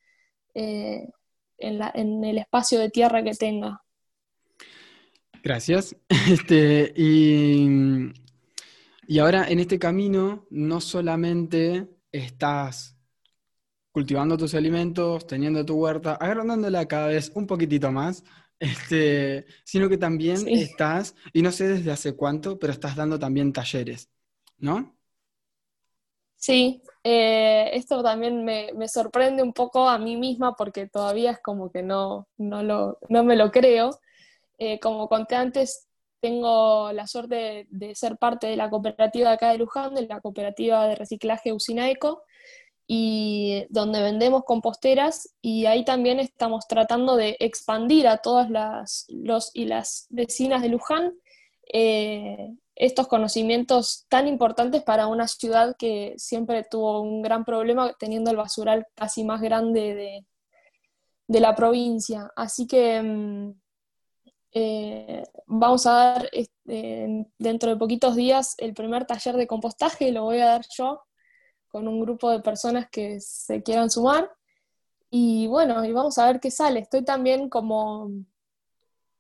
eh, 0.53 1.09
en, 1.57 1.81
en, 1.93 2.23
el 2.23 2.37
espacio 2.37 2.79
de 2.79 2.89
tierra 2.89 3.23
que 3.23 3.33
tenga. 3.33 3.81
Gracias. 5.43 5.95
Este, 6.27 6.91
y, 6.95 7.67
y 9.07 9.19
ahora 9.19 9.47
en 9.47 9.59
este 9.59 9.77
camino 9.77 10.47
no 10.49 10.81
solamente 10.81 11.87
estás 12.11 12.94
cultivando 13.95 14.35
tus 14.35 14.53
alimentos, 14.55 15.25
teniendo 15.25 15.65
tu 15.65 15.75
huerta, 15.75 16.15
agrandándola 16.15 16.85
cada 16.85 17.07
vez 17.07 17.31
un 17.33 17.47
poquitito 17.47 17.93
más, 17.93 18.25
este, 18.59 19.45
sino 19.63 19.87
que 19.87 19.97
también 19.97 20.45
estás, 20.49 21.15
y 21.31 21.41
no 21.41 21.49
sé 21.53 21.69
desde 21.69 21.93
hace 21.93 22.13
cuánto, 22.13 22.59
pero 22.59 22.73
estás 22.73 22.97
dando 22.97 23.17
también 23.17 23.53
talleres, 23.53 24.09
¿no? 24.57 24.97
Sí, 26.35 26.83
eh, 27.05 27.69
esto 27.71 28.03
también 28.03 28.43
me, 28.43 28.69
sorprende 28.89 29.41
un 29.41 29.53
poco 29.53 29.87
a 29.87 29.97
mí 29.97 30.17
misma 30.17 30.57
porque 30.57 30.87
todavía 30.87 31.31
es 31.31 31.39
como 31.41 31.71
que 31.71 31.81
no, 31.81 32.27
no, 32.35 32.63
lo, 32.63 32.97
no 33.07 33.23
me 33.23 33.37
lo 33.37 33.49
creo. 33.49 33.91
Eh, 34.57 34.77
como 34.81 35.07
conté 35.07 35.37
antes, 35.37 35.87
tengo 36.19 36.91
la 36.91 37.07
suerte 37.07 37.35
de, 37.35 37.67
de, 37.69 37.95
ser 37.95 38.17
parte 38.17 38.47
de 38.47 38.57
la 38.57 38.69
cooperativa 38.69 39.29
de 39.29 39.35
acá 39.35 39.51
de 39.51 39.57
Luján, 39.57 39.95
de 39.95 40.05
la 40.05 40.19
cooperativa 40.19 40.85
de 40.85 40.95
reciclaje 40.95 41.53
Usina 41.53 41.89
Eco, 41.89 42.23
y 42.87 43.65
donde 43.69 44.01
vendemos 44.01 44.43
composteras 44.43 45.33
y 45.41 45.65
ahí 45.65 45.83
también 45.83 46.19
estamos 46.19 46.67
tratando 46.67 47.15
de 47.15 47.35
expandir 47.39 48.07
a 48.07 48.17
todas 48.17 48.49
las 48.49 49.05
los 49.09 49.49
y 49.53 49.65
las 49.65 50.05
vecinas 50.09 50.61
de 50.61 50.69
Luján 50.69 51.13
eh, 51.73 52.53
estos 52.75 53.07
conocimientos 53.07 54.05
tan 54.09 54.27
importantes 54.27 54.83
para 54.83 55.07
una 55.07 55.27
ciudad 55.27 55.75
que 55.77 56.13
siempre 56.17 56.63
tuvo 56.63 57.01
un 57.01 57.21
gran 57.21 57.45
problema 57.45 57.93
teniendo 57.97 58.29
el 58.31 58.37
basural 58.37 58.85
casi 58.95 59.23
más 59.23 59.41
grande 59.41 59.95
de, 59.95 60.25
de 61.27 61.39
la 61.39 61.55
provincia. 61.55 62.29
Así 62.35 62.67
que 62.67 63.01
mm, 63.01 63.53
eh, 64.51 65.23
vamos 65.47 65.85
a 65.85 65.93
dar 65.93 66.29
este, 66.33 67.25
dentro 67.37 67.69
de 67.69 67.77
poquitos 67.77 68.15
días 68.15 68.55
el 68.57 68.73
primer 68.73 69.05
taller 69.05 69.37
de 69.37 69.47
compostaje, 69.47 70.11
lo 70.11 70.23
voy 70.23 70.39
a 70.39 70.45
dar 70.45 70.65
yo 70.77 71.01
con 71.75 71.89
un 71.89 71.99
grupo 71.99 72.31
de 72.31 72.39
personas 72.39 72.87
que 72.89 73.19
se 73.19 73.61
quieran 73.61 73.89
sumar. 73.89 74.31
Y 75.09 75.45
bueno, 75.47 75.83
y 75.83 75.91
vamos 75.91 76.17
a 76.17 76.25
ver 76.25 76.39
qué 76.39 76.49
sale. 76.49 76.79
Estoy 76.79 77.03
también 77.03 77.49
como 77.49 78.09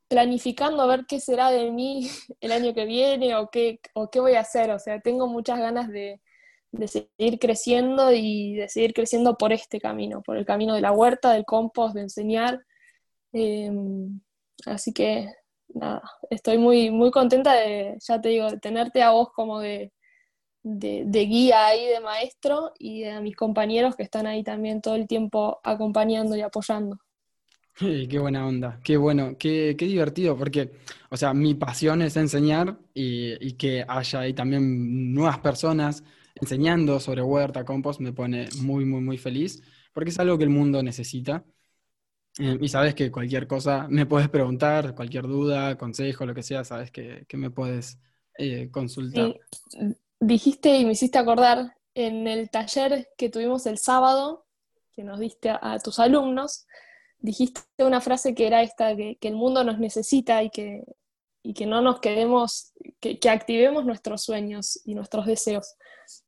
planificando 0.07 0.81
a 0.81 0.87
ver 0.87 1.05
qué 1.05 1.19
será 1.19 1.51
de 1.51 1.69
mí 1.69 2.07
el 2.39 2.53
año 2.53 2.73
que 2.73 2.85
viene 2.85 3.35
o 3.35 3.49
qué, 3.49 3.81
o 3.93 4.09
qué 4.09 4.21
voy 4.21 4.35
a 4.35 4.39
hacer. 4.39 4.71
O 4.71 4.79
sea, 4.79 5.01
tengo 5.01 5.27
muchas 5.27 5.59
ganas 5.59 5.89
de, 5.89 6.21
de 6.71 6.87
seguir 6.87 7.39
creciendo 7.39 8.13
y 8.13 8.55
de 8.55 8.69
seguir 8.69 8.93
creciendo 8.93 9.37
por 9.37 9.51
este 9.51 9.81
camino, 9.81 10.21
por 10.21 10.37
el 10.37 10.45
camino 10.45 10.75
de 10.75 10.81
la 10.81 10.93
huerta, 10.93 11.33
del 11.33 11.43
compost, 11.43 11.93
de 11.93 12.03
enseñar. 12.03 12.65
Em, 13.33 14.21
así 14.65 14.93
que 14.93 15.29
nada, 15.67 16.01
estoy 16.29 16.57
muy, 16.57 16.89
muy 16.89 17.11
contenta 17.11 17.51
de, 17.51 17.97
ya 17.99 18.21
te 18.21 18.29
digo, 18.29 18.49
de 18.49 18.59
tenerte 18.59 19.03
a 19.03 19.11
vos 19.11 19.27
como 19.33 19.59
de, 19.59 19.91
de, 20.65 21.25
guía 21.25 21.67
ahí, 21.67 21.85
de 21.85 21.99
maestro, 21.99 22.73
y 22.79 23.03
a 23.03 23.21
mis 23.21 23.35
compañeros 23.35 23.95
que 23.95 24.03
están 24.03 24.25
ahí 24.25 24.43
también 24.43 24.81
todo 24.81 24.95
el 24.95 25.07
tiempo 25.07 25.59
acompañando 25.63 26.35
y 26.35 26.41
apoyando. 26.41 26.97
qué 27.77 28.17
buena 28.19 28.47
onda, 28.47 28.79
qué 28.83 28.97
bueno, 28.97 29.37
qué, 29.37 29.75
qué, 29.77 29.85
divertido, 29.85 30.35
porque, 30.35 30.71
o 31.09 31.17
sea, 31.17 31.33
mi 31.35 31.53
pasión 31.53 32.01
es 32.01 32.17
enseñar 32.17 32.79
y, 32.95 33.47
y 33.47 33.53
que 33.53 33.85
haya 33.87 34.21
ahí 34.21 34.33
también 34.33 35.13
nuevas 35.13 35.37
personas 35.39 36.03
enseñando 36.35 36.99
sobre 36.99 37.21
huerta, 37.21 37.63
compost, 37.63 37.99
me 37.99 38.11
pone 38.11 38.49
muy, 38.61 38.85
muy, 38.85 39.01
muy 39.01 39.17
feliz, 39.17 39.61
porque 39.93 40.09
es 40.09 40.19
algo 40.19 40.37
que 40.37 40.45
el 40.45 40.49
mundo 40.49 40.81
necesita. 40.81 41.45
Eh, 42.39 42.57
y 42.59 42.67
sabes 42.67 42.95
que 42.95 43.11
cualquier 43.11 43.47
cosa 43.47 43.87
me 43.89 44.05
puedes 44.05 44.29
preguntar, 44.29 44.95
cualquier 44.95 45.23
duda, 45.23 45.77
consejo, 45.77 46.25
lo 46.25 46.33
que 46.33 46.43
sea, 46.43 46.63
sabes 46.63 46.91
que, 46.91 47.25
me 47.33 47.51
puedes 47.51 47.99
eh, 48.37 48.69
consultar. 48.71 49.35
Dijiste 50.19 50.77
y 50.77 50.85
me 50.85 50.93
hiciste 50.93 51.17
acordar 51.17 51.75
en 51.93 52.27
el 52.27 52.49
taller 52.49 53.09
que 53.17 53.29
tuvimos 53.29 53.65
el 53.65 53.77
sábado, 53.77 54.45
que 54.93 55.03
nos 55.03 55.19
diste 55.19 55.49
a, 55.49 55.77
tus 55.79 55.99
alumnos, 55.99 56.65
dijiste 57.19 57.61
una 57.79 58.01
frase 58.01 58.35
que 58.35 58.47
era 58.47 58.61
esta, 58.61 58.95
que, 58.95 59.17
el 59.21 59.35
mundo 59.35 59.63
nos 59.63 59.79
necesita 59.79 60.43
y 60.43 60.49
que, 60.49 60.83
y 61.43 61.53
que 61.53 61.65
no 61.65 61.81
nos 61.81 61.99
quedemos, 61.99 62.73
que, 62.99 63.19
activemos 63.29 63.85
nuestros 63.85 64.23
sueños 64.23 64.79
y 64.85 64.95
nuestros 64.95 65.25
deseos. 65.25 65.75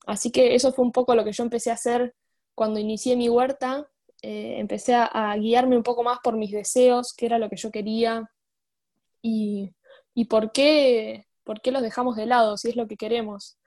Así 0.06 0.32
que 0.32 0.56
eso 0.56 0.74
fue 0.74 0.86
un 0.86 0.92
poco 0.92 1.16
lo 1.16 1.24
que 1.24 1.32
yo 1.32 1.44
empecé 1.44 1.72
a 1.72 1.76
hacer 1.76 2.16
cuando 2.56 2.80
inicié 2.80 3.16
mi 3.16 3.30
huerta. 3.30 3.88
Eh, 4.22 4.56
empecé 4.60 4.96
a, 4.96 5.36
guiarme 5.38 5.78
un 5.78 5.84
poco 5.84 6.04
más 6.04 6.20
por 6.24 6.36
mis 6.36 6.52
deseos, 6.52 7.14
qué 7.14 7.28
era 7.28 7.40
lo 7.40 7.50
que 7.50 7.58
yo 7.58 7.72
quería 7.72 8.30
y, 9.22 9.74
por, 10.30 10.52
qué, 10.52 11.28
por 11.44 11.62
qué 11.62 11.72
los 11.72 11.82
dejamos 11.82 12.16
de 12.16 12.26
lado, 12.26 12.58
si 12.58 12.70
es 12.70 12.76
lo 12.76 12.88
que 12.88 12.98
queremos. 12.98 13.58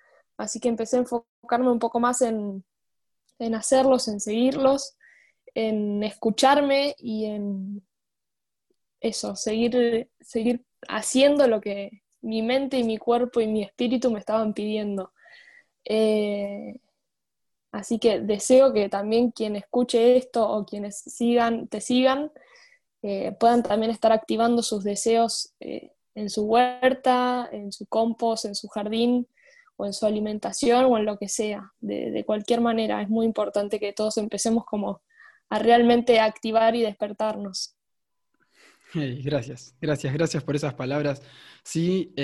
Así 0.41 0.61
que 0.61 0.69
empecé 0.69 0.97
a 0.97 1.01
enfocarme 1.01 1.71
un 1.71 1.79
poco 1.79 2.01
más 2.01 2.23
en, 2.23 2.65
en 3.39 3.55
hacerlos, 3.55 4.09
en 4.09 4.21
seguirlos, 4.21 4.97
en 5.55 6.03
escucharme 6.03 6.95
y 6.99 7.27
en 7.27 7.83
eso, 9.01 9.37
seguir, 9.37 10.11
seguir 10.21 10.65
haciendo 10.89 11.47
lo 11.47 11.61
que 11.61 12.03
mi 12.23 12.43
mente 12.43 12.79
y 12.79 12.85
mi 12.85 12.99
cuerpo 12.99 13.41
y 13.41 13.47
mi 13.47 13.63
espíritu 13.63 14.11
me 14.11 14.19
estaban 14.19 14.55
pidiendo. 14.55 15.13
Eh, 15.85 16.79
así 17.73 17.99
que 17.99 18.21
deseo 18.21 18.73
que 18.73 18.89
también 18.89 19.31
quien 19.31 19.57
escuche 19.57 20.17
esto 20.17 20.49
o 20.49 20.65
quienes 20.67 20.99
sigan, 20.99 21.69
te 21.69 21.81
sigan, 21.81 22.31
eh, 23.03 23.33
puedan 23.41 23.63
también 23.63 23.91
estar 23.91 24.13
activando 24.13 24.63
sus 24.63 24.85
deseos 24.85 25.55
eh, 25.61 25.93
en 26.15 26.29
su 26.29 26.45
huerta, 26.45 27.49
en 27.51 27.73
su 27.73 27.87
compost, 27.87 28.45
en 28.45 28.55
su 28.55 28.69
jardín 28.69 29.27
o 29.81 29.87
en 29.87 29.93
su 29.93 30.07
alimentación 30.07 30.85
o 30.85 30.99
en 30.99 31.05
lo 31.05 31.17
que 31.19 31.29
sea. 31.29 31.73
De, 31.81 32.23
cualquier 32.27 32.61
manera, 32.61 33.03
es 33.03 33.09
muy 33.09 33.27
importante 33.27 33.81
que 33.81 33.93
todos 33.93 34.17
empecemos 34.19 34.65
como 34.65 35.03
a 35.49 35.59
realmente 35.59 36.21
activar 36.21 36.77
y 36.77 36.83
despertarnos. 36.83 37.75
gracias, 38.95 39.75
gracias, 39.81 40.13
gracias 40.13 40.45
por 40.45 40.57
esas 40.57 40.75
palabras. 40.75 41.23
Sí, 41.65 42.15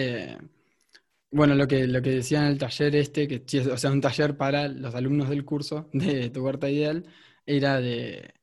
bueno, 1.31 1.55
lo 1.55 1.66
que, 1.69 1.87
lo 1.87 2.03
que 2.03 2.11
decía 2.11 2.40
en 2.40 2.47
el 2.47 2.59
taller 2.59 2.97
este, 2.97 3.29
que 3.29 3.61
o 3.71 3.77
sea, 3.77 3.90
un 3.90 4.01
taller 4.01 4.37
para 4.37 4.69
los 4.69 4.95
alumnos 4.95 5.29
del 5.29 5.45
curso 5.45 5.88
de 5.92 6.31
Tu 6.31 6.42
Huerta 6.45 6.71
Ideal, 6.71 7.05
era 7.47 7.81
de, 7.81 8.35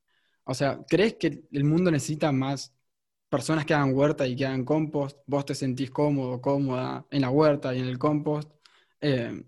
o 0.45 0.53
sea, 0.53 0.79
¿crees 0.87 1.15
que 1.15 1.45
el 1.51 1.63
mundo 1.63 1.91
necesita 1.91 2.31
más 2.31 2.73
personas 3.29 3.65
que 3.65 3.73
hagan 3.73 3.93
huerta 3.95 4.27
y 4.27 4.35
que 4.35 4.45
hagan 4.45 4.65
compost? 4.65 5.17
¿Vos 5.27 5.45
te 5.45 5.55
sentís 5.55 5.91
cómodo, 5.91 6.41
cómoda 6.41 7.05
en 7.11 7.21
la 7.21 7.29
huerta 7.29 7.73
y 7.75 7.79
en 7.79 7.87
el 7.87 7.97
compost? 7.99 8.49
Eh, 9.03 9.43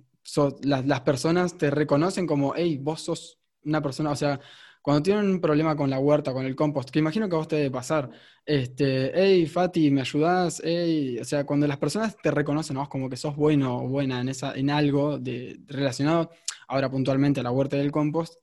las, 0.63 1.01
personas 1.01 1.57
te 1.57 1.71
reconocen 1.71 2.27
como, 2.27 2.53
hey, 2.55 2.77
vos 2.81 3.01
sos 3.01 3.39
una 3.63 3.81
persona, 3.81 4.11
o 4.11 4.15
sea, 4.15 4.39
cuando 4.81 5.01
tienen 5.01 5.29
un 5.29 5.39
problema 5.41 5.77
con 5.77 5.89
la 5.89 5.97
huerta, 5.97 6.33
con 6.33 6.45
el 6.45 6.55
compost, 6.55 6.89
que 6.89 6.99
imagino 6.99 7.29
que 7.29 7.35
a 7.35 7.37
vos 7.39 7.47
te 7.47 7.55
debe 7.55 7.71
pasar, 7.71 8.11
este, 8.45 9.11
hey, 9.15 9.45
Fati, 9.47 9.91
¿me 9.91 10.01
ayudás? 10.01 10.61
Hey, 10.63 11.19
o 11.21 11.23
sea, 11.23 11.45
cuando 11.45 11.67
las 11.67 11.77
personas 11.77 12.17
te 12.21 12.31
reconocen 12.31 12.75
vos 12.75 12.89
como 12.89 13.09
que 13.09 13.17
sos 13.17 13.35
bueno 13.35 13.77
o 13.77 13.87
buena 13.87 14.19
en, 14.21 14.29
esa, 14.29 14.53
en 14.55 14.69
algo 14.69 15.17
de, 15.19 15.57
relacionado, 15.67 16.31
ahora 16.67 16.89
puntualmente 16.91 17.39
a 17.39 17.43
la 17.43 17.51
huerta 17.51 17.77
del 17.77 17.91
compost, 17.91 18.35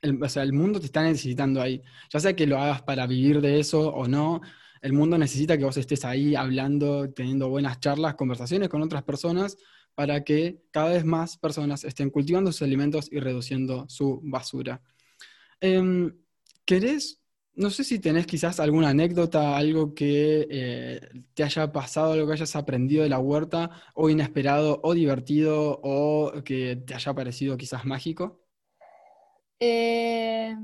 el, 0.00 0.22
o 0.22 0.28
sea, 0.28 0.42
el 0.42 0.52
mundo 0.52 0.80
te 0.80 0.86
está 0.86 1.02
necesitando 1.02 1.60
ahí. 1.60 1.82
Ya 2.10 2.20
sea 2.20 2.34
que 2.34 2.46
lo 2.46 2.58
hagas 2.58 2.82
para 2.82 3.06
vivir 3.06 3.40
de 3.40 3.60
eso 3.60 3.92
o 3.94 4.08
no, 4.08 4.40
el 4.80 4.92
mundo 4.92 5.18
necesita 5.18 5.56
que 5.58 5.64
vos 5.64 5.76
estés 5.76 6.04
ahí 6.04 6.34
hablando, 6.34 7.10
teniendo 7.12 7.48
buenas 7.48 7.78
charlas, 7.80 8.14
conversaciones 8.14 8.68
con 8.68 8.82
otras 8.82 9.02
personas 9.04 9.56
para 9.94 10.24
que 10.24 10.62
cada 10.70 10.90
vez 10.90 11.04
más 11.04 11.36
personas 11.36 11.84
estén 11.84 12.10
cultivando 12.10 12.52
sus 12.52 12.62
alimentos 12.62 13.08
y 13.10 13.20
reduciendo 13.20 13.86
su 13.88 14.20
basura. 14.22 14.82
Em, 15.60 16.14
¿Querés, 16.64 17.20
no 17.54 17.70
sé 17.70 17.84
si 17.84 17.98
tenés 17.98 18.26
quizás 18.26 18.60
alguna 18.60 18.90
anécdota, 18.90 19.56
algo 19.56 19.94
que 19.94 20.46
eh, 20.50 21.00
te 21.34 21.44
haya 21.44 21.70
pasado, 21.72 22.12
algo 22.12 22.26
que 22.26 22.34
hayas 22.34 22.56
aprendido 22.56 23.02
de 23.02 23.08
la 23.08 23.18
huerta, 23.18 23.70
o 23.94 24.08
inesperado, 24.08 24.80
o 24.82 24.94
divertido, 24.94 25.80
o 25.82 26.32
que 26.44 26.76
te 26.76 26.94
haya 26.94 27.14
parecido 27.14 27.56
quizás 27.56 27.84
mágico? 27.84 28.40
Eh, 29.60 30.56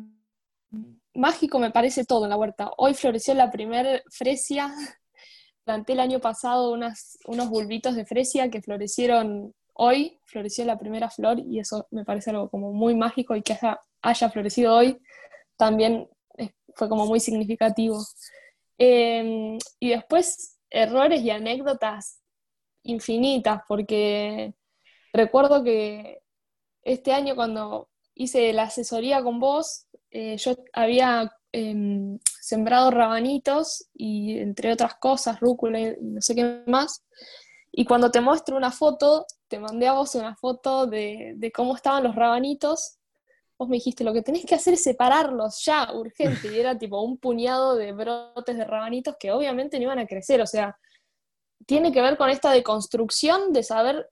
mágico 1.14 1.58
me 1.58 1.70
parece 1.70 2.04
todo 2.04 2.24
en 2.24 2.30
la 2.30 2.36
huerta. 2.36 2.70
Hoy 2.78 2.94
floreció 2.94 3.34
la 3.34 3.50
primer 3.50 4.02
fresia. 4.10 4.72
Planté 5.68 5.92
el 5.92 6.00
año 6.00 6.18
pasado 6.18 6.72
unos 6.72 7.48
bulbitos 7.50 7.94
de 7.94 8.06
fresia 8.06 8.48
que 8.48 8.62
florecieron 8.62 9.54
hoy, 9.74 10.18
floreció 10.24 10.64
la 10.64 10.78
primera 10.78 11.10
flor 11.10 11.40
y 11.40 11.58
eso 11.58 11.86
me 11.90 12.06
parece 12.06 12.30
algo 12.30 12.48
como 12.48 12.72
muy 12.72 12.94
mágico 12.94 13.36
y 13.36 13.42
que 13.42 13.52
haya 13.52 13.78
haya 14.00 14.30
florecido 14.30 14.74
hoy, 14.74 14.98
también 15.58 16.08
fue 16.74 16.88
como 16.88 17.04
muy 17.04 17.20
significativo. 17.20 17.98
Em, 18.78 19.58
y 19.78 19.90
después 19.90 20.58
errores 20.70 21.20
y 21.20 21.28
anécdotas 21.28 22.22
infinitas, 22.84 23.60
porque 23.68 24.54
recuerdo 25.12 25.62
que 25.62 26.20
este 26.82 27.12
año 27.12 27.36
cuando 27.36 27.90
hice 28.14 28.54
la 28.54 28.62
asesoría 28.62 29.22
con 29.22 29.38
vos, 29.38 29.86
eh, 30.12 30.38
yo 30.38 30.54
había 30.72 31.30
em, 31.52 32.18
sembrado 32.48 32.90
rabanitos 32.90 33.88
y 33.92 34.38
entre 34.38 34.72
otras 34.72 34.94
cosas, 34.94 35.38
rúcula 35.38 35.78
y 35.80 35.96
no 36.00 36.22
sé 36.22 36.34
qué 36.34 36.62
más. 36.66 37.04
Y 37.70 37.84
cuando 37.84 38.10
te 38.10 38.22
muestro 38.22 38.56
una 38.56 38.70
foto, 38.70 39.26
te 39.48 39.58
mandé 39.58 39.86
a 39.86 39.92
vos 39.92 40.14
una 40.14 40.34
foto 40.34 40.86
de, 40.86 41.34
de 41.36 41.52
cómo 41.52 41.76
estaban 41.76 42.04
los 42.04 42.14
rabanitos. 42.14 42.96
Vos 43.58 43.68
me 43.68 43.76
dijiste, 43.76 44.02
lo 44.02 44.14
que 44.14 44.22
tenés 44.22 44.46
que 44.46 44.54
hacer 44.54 44.74
es 44.74 44.82
separarlos 44.82 45.62
ya, 45.62 45.92
urgente, 45.92 46.48
y 46.50 46.58
era 46.58 46.78
tipo 46.78 47.02
un 47.02 47.18
puñado 47.18 47.76
de 47.76 47.92
brotes 47.92 48.56
de 48.56 48.64
rabanitos 48.64 49.16
que 49.20 49.30
obviamente 49.30 49.78
no 49.78 49.84
iban 49.84 49.98
a 49.98 50.06
crecer, 50.06 50.40
o 50.40 50.46
sea, 50.46 50.78
tiene 51.66 51.92
que 51.92 52.00
ver 52.00 52.16
con 52.16 52.30
esta 52.30 52.50
deconstrucción 52.52 53.52
de 53.52 53.62
saber 53.62 54.08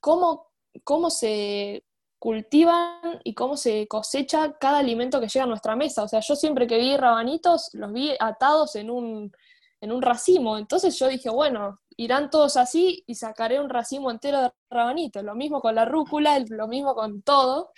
cómo, 0.00 0.48
cómo 0.84 1.08
se 1.08 1.84
cultivan 2.18 3.20
y 3.24 3.34
cómo 3.34 3.56
se 3.56 3.86
cosecha 3.88 4.54
cada 4.58 4.78
alimento 4.78 5.20
que 5.20 5.28
llega 5.28 5.44
a 5.44 5.48
nuestra 5.48 5.76
mesa. 5.76 6.02
O 6.04 6.08
sea, 6.08 6.20
yo 6.20 6.36
siempre 6.36 6.66
que 6.66 6.78
vi 6.78 6.96
rabanitos, 6.96 7.70
los 7.74 7.92
vi 7.92 8.12
atados 8.20 8.74
en 8.76 8.90
un, 8.90 9.32
en 9.80 9.92
un 9.92 10.02
racimo. 10.02 10.58
Entonces 10.58 10.98
yo 10.98 11.08
dije, 11.08 11.30
bueno, 11.30 11.80
irán 11.96 12.30
todos 12.30 12.56
así 12.56 13.04
y 13.06 13.14
sacaré 13.14 13.60
un 13.60 13.70
racimo 13.70 14.10
entero 14.10 14.40
de 14.42 14.50
rabanitos. 14.70 15.22
Lo 15.24 15.34
mismo 15.34 15.60
con 15.60 15.74
la 15.74 15.84
rúcula, 15.84 16.38
lo 16.48 16.68
mismo 16.68 16.94
con 16.94 17.22
todo. 17.22 17.72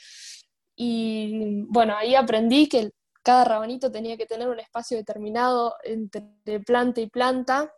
Y 0.77 1.63
bueno, 1.69 1.95
ahí 1.97 2.15
aprendí 2.15 2.69
que 2.69 2.93
cada 3.23 3.45
rabanito 3.45 3.91
tenía 3.93 4.17
que 4.17 4.27
tener 4.27 4.49
un 4.49 4.61
espacio 4.61 4.97
determinado 4.97 5.77
entre 5.85 6.61
planta 6.61 7.01
y 7.01 7.09
planta. 7.11 7.73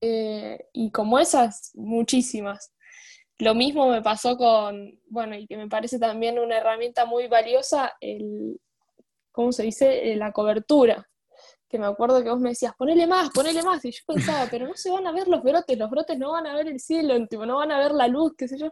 eh, 0.00 0.68
y 0.72 0.90
como 0.90 1.18
esas, 1.18 1.72
muchísimas. 1.74 2.72
Lo 3.38 3.54
mismo 3.54 3.88
me 3.90 4.02
pasó 4.02 4.36
con, 4.36 4.98
bueno, 5.08 5.36
y 5.36 5.46
que 5.46 5.56
me 5.56 5.68
parece 5.68 5.98
también 5.98 6.38
una 6.38 6.56
herramienta 6.56 7.04
muy 7.04 7.28
valiosa, 7.28 7.92
el, 8.00 8.58
¿cómo 9.30 9.52
se 9.52 9.64
dice? 9.64 10.12
Eh, 10.12 10.16
la 10.16 10.32
cobertura. 10.32 11.08
Que 11.68 11.78
me 11.78 11.86
acuerdo 11.86 12.22
que 12.22 12.30
vos 12.30 12.40
me 12.40 12.50
decías, 12.50 12.74
ponele 12.76 13.06
más, 13.06 13.30
ponele 13.30 13.62
más. 13.62 13.84
Y 13.84 13.90
yo 13.90 14.00
pensaba, 14.06 14.46
pero 14.50 14.66
no 14.66 14.74
se 14.74 14.90
van 14.90 15.06
a 15.06 15.12
ver 15.12 15.28
los 15.28 15.42
brotes, 15.42 15.76
los 15.76 15.90
brotes 15.90 16.18
no 16.18 16.32
van 16.32 16.46
a 16.46 16.54
ver 16.54 16.68
el 16.68 16.80
cielo, 16.80 17.14
no 17.18 17.56
van 17.56 17.72
a 17.72 17.78
ver 17.78 17.92
la 17.92 18.08
luz, 18.08 18.32
qué 18.38 18.48
sé 18.48 18.58
yo. 18.58 18.70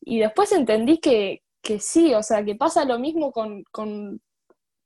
Y 0.00 0.20
después 0.20 0.52
entendí 0.52 0.98
que, 0.98 1.42
que 1.64 1.80
sí, 1.80 2.14
o 2.14 2.22
sea, 2.22 2.44
que 2.44 2.54
pasa 2.54 2.84
lo 2.84 2.98
mismo 2.98 3.32
con, 3.32 3.64
con, 3.72 4.20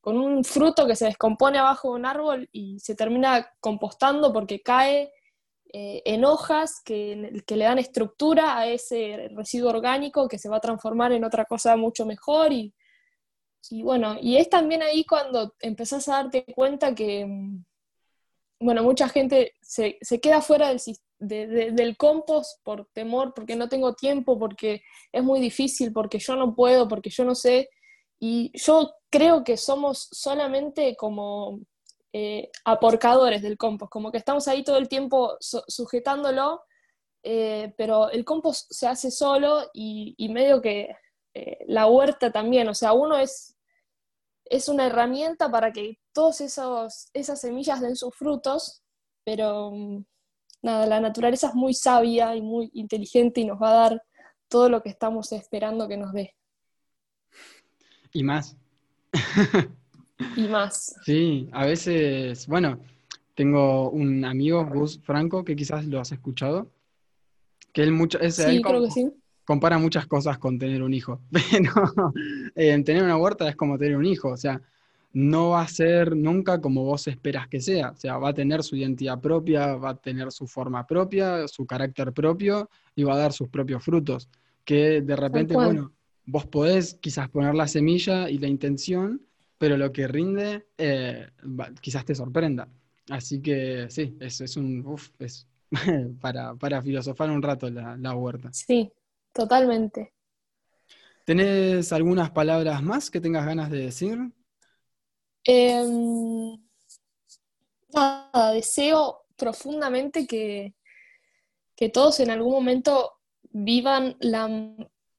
un 0.02 0.42
fruto 0.42 0.86
que 0.86 0.96
se 0.96 1.04
descompone 1.04 1.58
abajo 1.58 1.90
de 1.90 2.00
un 2.00 2.06
árbol 2.06 2.48
y 2.50 2.80
se 2.80 2.94
termina 2.94 3.52
compostando 3.60 4.32
porque 4.32 4.62
cae 4.62 5.12
eh, 5.72 6.02
en 6.04 6.24
hojas 6.24 6.80
que, 6.84 7.42
le 7.46 7.64
dan 7.64 7.78
estructura 7.78 8.58
a 8.58 8.66
ese 8.66 9.28
residuo 9.34 9.70
orgánico 9.70 10.28
que 10.28 10.38
se 10.38 10.48
va 10.48 10.56
a 10.56 10.60
transformar 10.60 11.12
en 11.12 11.24
otra 11.24 11.44
cosa 11.44 11.76
mucho 11.76 12.06
mejor. 12.06 12.52
Y, 12.52 12.72
bueno, 13.82 14.16
y 14.20 14.36
es 14.36 14.48
también 14.48 14.82
ahí 14.82 15.04
cuando 15.04 15.54
empezás 15.60 16.08
a 16.08 16.22
darte 16.22 16.44
cuenta 16.54 16.94
que, 16.94 17.26
mm, 17.26 17.64
bueno, 18.60 18.82
mucha 18.82 19.08
gente 19.08 19.54
se, 19.60 19.98
se 20.00 20.20
queda 20.20 20.40
fuera 20.40 20.68
del, 21.18 21.74
del 21.74 21.96
compost 21.96 22.62
por 22.64 22.88
temor, 22.92 23.34
porque 23.34 23.56
no 23.56 23.68
tengo 23.68 23.94
tiempo, 23.94 24.38
porque 24.38 24.82
es 25.12 25.22
muy 25.22 25.40
difícil, 25.40 25.92
porque 25.92 26.18
yo 26.18 26.36
no 26.36 26.54
puedo, 26.54 26.88
porque 26.88 27.10
yo 27.10 27.24
no 27.24 27.34
sé. 27.34 27.68
Y 28.20 28.50
yo 28.58 28.92
creo 29.10 29.44
que 29.44 29.56
somos 29.56 30.08
solamente 30.12 30.96
como 30.96 31.60
eh, 32.12 32.50
aporcadores 32.64 33.42
del 33.42 33.58
compost, 33.58 33.90
como 33.90 34.10
que 34.10 34.18
estamos 34.18 34.48
ahí 34.48 34.64
todo 34.64 34.78
el 34.78 34.88
tiempo 34.88 35.36
sujetándolo, 35.40 36.62
eh, 37.22 37.74
pero 37.76 38.10
el 38.10 38.24
compost 38.24 38.72
se 38.72 38.86
hace 38.86 39.10
solo 39.10 39.68
y, 39.74 40.16
medio 40.30 40.62
que 40.62 40.96
eh, 41.34 41.58
la 41.66 41.86
huerta 41.86 42.32
también, 42.32 42.68
o 42.68 42.74
sea, 42.74 42.94
uno 42.94 43.18
es, 43.18 43.56
es 44.46 44.68
una 44.68 44.86
herramienta 44.86 45.50
para 45.50 45.70
que 45.72 45.98
todas 46.12 46.40
esas 46.40 47.40
semillas 47.40 47.80
den 47.82 47.94
sus 47.94 48.14
frutos, 48.14 48.82
pero 49.24 49.70
mm, 49.72 50.04
nada, 50.62 50.86
la 50.86 51.00
naturaleza 51.00 51.48
es 51.48 51.54
muy 51.54 51.74
sabia 51.74 52.34
y 52.34 52.40
muy 52.40 52.70
inteligente 52.72 53.42
y 53.42 53.44
nos 53.44 53.60
va 53.60 53.70
a 53.70 53.88
dar 53.90 54.02
todo 54.48 54.70
lo 54.70 54.82
que 54.82 54.88
estamos 54.88 55.30
esperando 55.32 55.86
que 55.88 55.98
nos 55.98 56.12
dé. 56.12 56.34
Y 58.12 58.24
más. 58.24 58.56
y 60.36 60.48
más. 60.48 60.96
Sí, 61.04 61.48
a 61.52 61.66
veces, 61.66 62.46
bueno, 62.46 62.80
tengo 63.34 63.90
un 63.90 64.24
amigo, 64.24 64.64
Gus 64.66 65.00
Franco, 65.02 65.44
que 65.44 65.56
quizás 65.56 65.86
lo 65.86 66.00
has 66.00 66.12
escuchado, 66.12 66.70
que 67.72 67.82
él 67.82 67.92
mucho, 67.92 68.18
sí, 68.30 68.62
creo 68.62 68.84
que 68.84 68.90
sí. 68.90 69.12
compara 69.44 69.78
muchas 69.78 70.06
cosas 70.06 70.38
con 70.38 70.58
tener 70.58 70.82
un 70.82 70.94
hijo, 70.94 71.20
pero 71.30 72.12
eh, 72.56 72.82
tener 72.82 73.02
una 73.02 73.16
huerta 73.16 73.48
es 73.48 73.56
como 73.56 73.78
tener 73.78 73.96
un 73.96 74.06
hijo, 74.06 74.28
o 74.30 74.36
sea, 74.36 74.60
no 75.12 75.50
va 75.50 75.62
a 75.62 75.68
ser 75.68 76.14
nunca 76.14 76.60
como 76.60 76.84
vos 76.84 77.08
esperas 77.08 77.48
que 77.48 77.60
sea. 77.60 77.90
O 77.90 77.96
sea, 77.96 78.18
va 78.18 78.30
a 78.30 78.34
tener 78.34 78.62
su 78.62 78.76
identidad 78.76 79.20
propia, 79.20 79.74
va 79.74 79.90
a 79.90 79.96
tener 79.96 80.30
su 80.30 80.46
forma 80.46 80.86
propia, 80.86 81.48
su 81.48 81.66
carácter 81.66 82.12
propio 82.12 82.68
y 82.94 83.04
va 83.04 83.14
a 83.14 83.18
dar 83.18 83.32
sus 83.32 83.48
propios 83.48 83.82
frutos. 83.82 84.28
Que 84.64 85.00
de 85.00 85.16
repente, 85.16 85.54
bueno, 85.54 85.92
vos 86.26 86.46
podés 86.46 86.94
quizás 87.00 87.28
poner 87.30 87.54
la 87.54 87.66
semilla 87.66 88.28
y 88.28 88.38
la 88.38 88.48
intención, 88.48 89.22
pero 89.58 89.76
lo 89.76 89.92
que 89.92 90.08
rinde 90.08 90.68
eh, 90.78 91.28
quizás 91.80 92.04
te 92.04 92.14
sorprenda. 92.14 92.68
Así 93.10 93.42
que 93.42 93.86
sí, 93.90 94.16
es, 94.20 94.40
es 94.40 94.56
un, 94.56 94.86
uf, 94.86 95.10
es 95.18 95.48
para, 96.20 96.54
para, 96.54 96.80
filosofar 96.80 97.30
un 97.30 97.42
rato 97.42 97.68
la, 97.68 97.96
la 97.96 98.14
huerta. 98.14 98.50
Sí, 98.52 98.90
totalmente. 99.32 100.14
¿Tenés 101.24 101.92
algunas 101.92 102.30
palabras 102.30 102.82
más 102.82 103.10
que 103.10 103.20
tengas 103.20 103.44
ganas 103.44 103.70
de 103.70 103.78
decir? 103.78 104.18
Em, 105.44 106.58
nada, 107.94 108.52
deseo 108.52 109.24
profundamente 109.36 110.26
que, 110.26 110.74
que 111.76 111.88
todos 111.88 112.20
en 112.20 112.30
algún 112.30 112.52
momento 112.52 113.12
vivan 113.50 114.16
la 114.20 114.48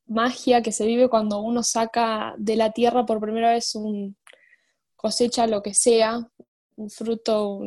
magia 0.07 0.61
que 0.61 0.71
se 0.71 0.85
vive 0.85 1.09
cuando 1.09 1.39
uno 1.39 1.63
saca 1.63 2.33
de 2.37 2.55
la 2.55 2.71
tierra 2.71 3.05
por 3.05 3.21
primera 3.21 3.51
vez 3.51 3.75
un 3.75 4.17
cosecha 4.99 5.47
lo 5.47 5.61
que 5.61 5.73
sea, 5.73 6.29
un 6.75 6.89
fruto, 6.89 7.61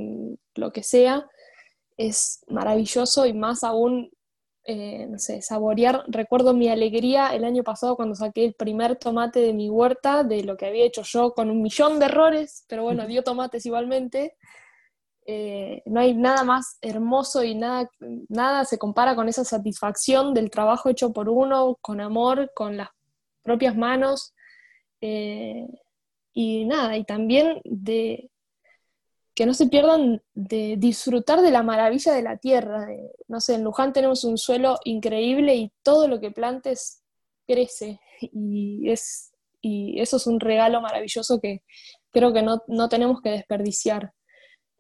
lo 0.54 0.72
que 0.72 0.82
sea, 0.82 1.26
es 1.96 2.44
maravilloso 2.46 3.24
y 3.26 3.32
más 3.32 3.64
aún 3.64 4.10
eh, 4.64 5.06
no 5.08 5.18
sé, 5.18 5.42
saborear. 5.42 6.04
Recuerdo 6.06 6.54
mi 6.54 6.68
alegría 6.68 7.34
el 7.34 7.44
año 7.44 7.64
pasado 7.64 7.96
cuando 7.96 8.14
saqué 8.14 8.44
el 8.44 8.54
primer 8.54 8.96
tomate 8.96 9.40
de 9.40 9.52
mi 9.52 9.68
huerta, 9.68 10.22
de 10.22 10.44
lo 10.44 10.56
que 10.56 10.66
había 10.66 10.84
hecho 10.84 11.02
yo 11.02 11.32
con 11.32 11.50
un 11.50 11.62
millón 11.62 11.98
de 11.98 12.06
errores, 12.06 12.64
pero 12.68 12.84
bueno, 12.84 13.06
dio 13.06 13.24
tomates 13.24 13.66
igualmente. 13.66 14.36
Eh, 15.26 15.82
no 15.86 16.00
hay 16.00 16.14
nada 16.14 16.44
más 16.44 16.78
hermoso 16.80 17.42
y 17.42 17.54
nada, 17.54 17.90
nada 18.28 18.64
se 18.64 18.78
compara 18.78 19.16
con 19.16 19.28
esa 19.28 19.44
satisfacción 19.44 20.34
del 20.34 20.50
trabajo 20.50 20.90
hecho 20.90 21.12
por 21.12 21.28
uno, 21.28 21.76
con 21.80 22.00
amor, 22.00 22.52
con 22.54 22.76
las 22.76 22.90
propias 23.42 23.76
manos. 23.76 24.32
Eh, 25.00 25.66
y 26.32 26.64
nada, 26.64 26.96
y 26.96 27.04
también 27.04 27.60
de, 27.64 28.30
que 29.34 29.46
no 29.46 29.54
se 29.54 29.66
pierdan 29.66 30.22
de 30.34 30.76
disfrutar 30.78 31.40
de 31.40 31.50
la 31.50 31.62
maravilla 31.62 32.12
de 32.12 32.22
la 32.22 32.36
tierra. 32.36 32.86
no 33.28 33.40
sé, 33.40 33.54
en 33.54 33.64
Luján 33.64 33.92
tenemos 33.92 34.24
un 34.24 34.38
suelo 34.38 34.78
increíble 34.84 35.54
y 35.54 35.72
todo 35.82 36.08
lo 36.08 36.20
que 36.20 36.30
plantes 36.30 37.02
crece 37.46 38.00
y, 38.20 38.90
es, 38.90 39.32
y 39.60 40.00
eso 40.00 40.16
es 40.16 40.26
un 40.26 40.38
regalo 40.38 40.80
maravilloso 40.80 41.40
que 41.40 41.62
creo 42.10 42.32
que 42.32 42.42
no, 42.42 42.88
tenemos 42.88 43.22
que 43.22 43.30
desperdiciar. 43.30 44.12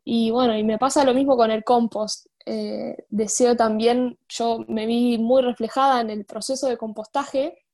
Y 0.04 0.30
bueno, 0.30 0.56
y 0.56 0.64
me 0.64 0.78
pasa 0.78 1.04
lo 1.04 1.14
mismo 1.14 1.36
con 1.36 1.50
el 1.50 1.64
compost. 1.64 2.26
Eh, 2.44 2.96
deseo 3.08 3.56
también, 3.56 4.18
yo 4.28 4.64
me 4.68 4.84
vi 4.86 5.16
muy 5.16 5.42
reflejada 5.42 6.00
en 6.00 6.10
el 6.10 6.24
proceso 6.24 6.68
de 6.68 6.76
compostaje 6.76 7.64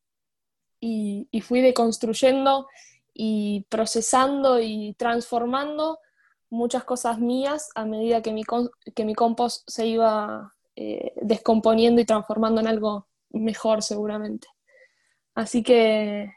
y, 0.79 1.27
y 1.31 1.41
fui 1.41 1.61
deconstruyendo 1.61 2.69
y 3.21 3.67
procesando 3.69 4.61
y 4.61 4.95
transformando 4.97 5.99
muchas 6.51 6.85
cosas 6.85 7.19
mías 7.19 7.69
a 7.75 7.85
medida 7.85 8.23
que 8.23 8.33
mi, 8.33 8.45
que 8.95 9.05
mi 9.05 9.15
compost 9.17 9.69
se 9.69 9.89
iba 9.89 10.55
eh, 10.77 11.13
descomponiendo 11.21 12.01
y 12.01 12.05
transformando 12.05 12.61
en 12.61 12.69
algo 12.69 13.09
mejor 13.31 13.83
seguramente. 13.83 14.47
Así 15.35 15.65
que 15.65 16.33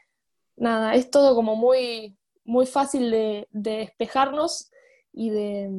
nada, 0.56 0.96
es 0.96 1.08
todo 1.08 1.36
como 1.36 1.54
muy, 1.54 2.18
muy 2.44 2.66
fácil 2.66 3.12
de, 3.12 3.46
despejarnos 3.52 4.72
y 5.12 5.30
de, 5.30 5.70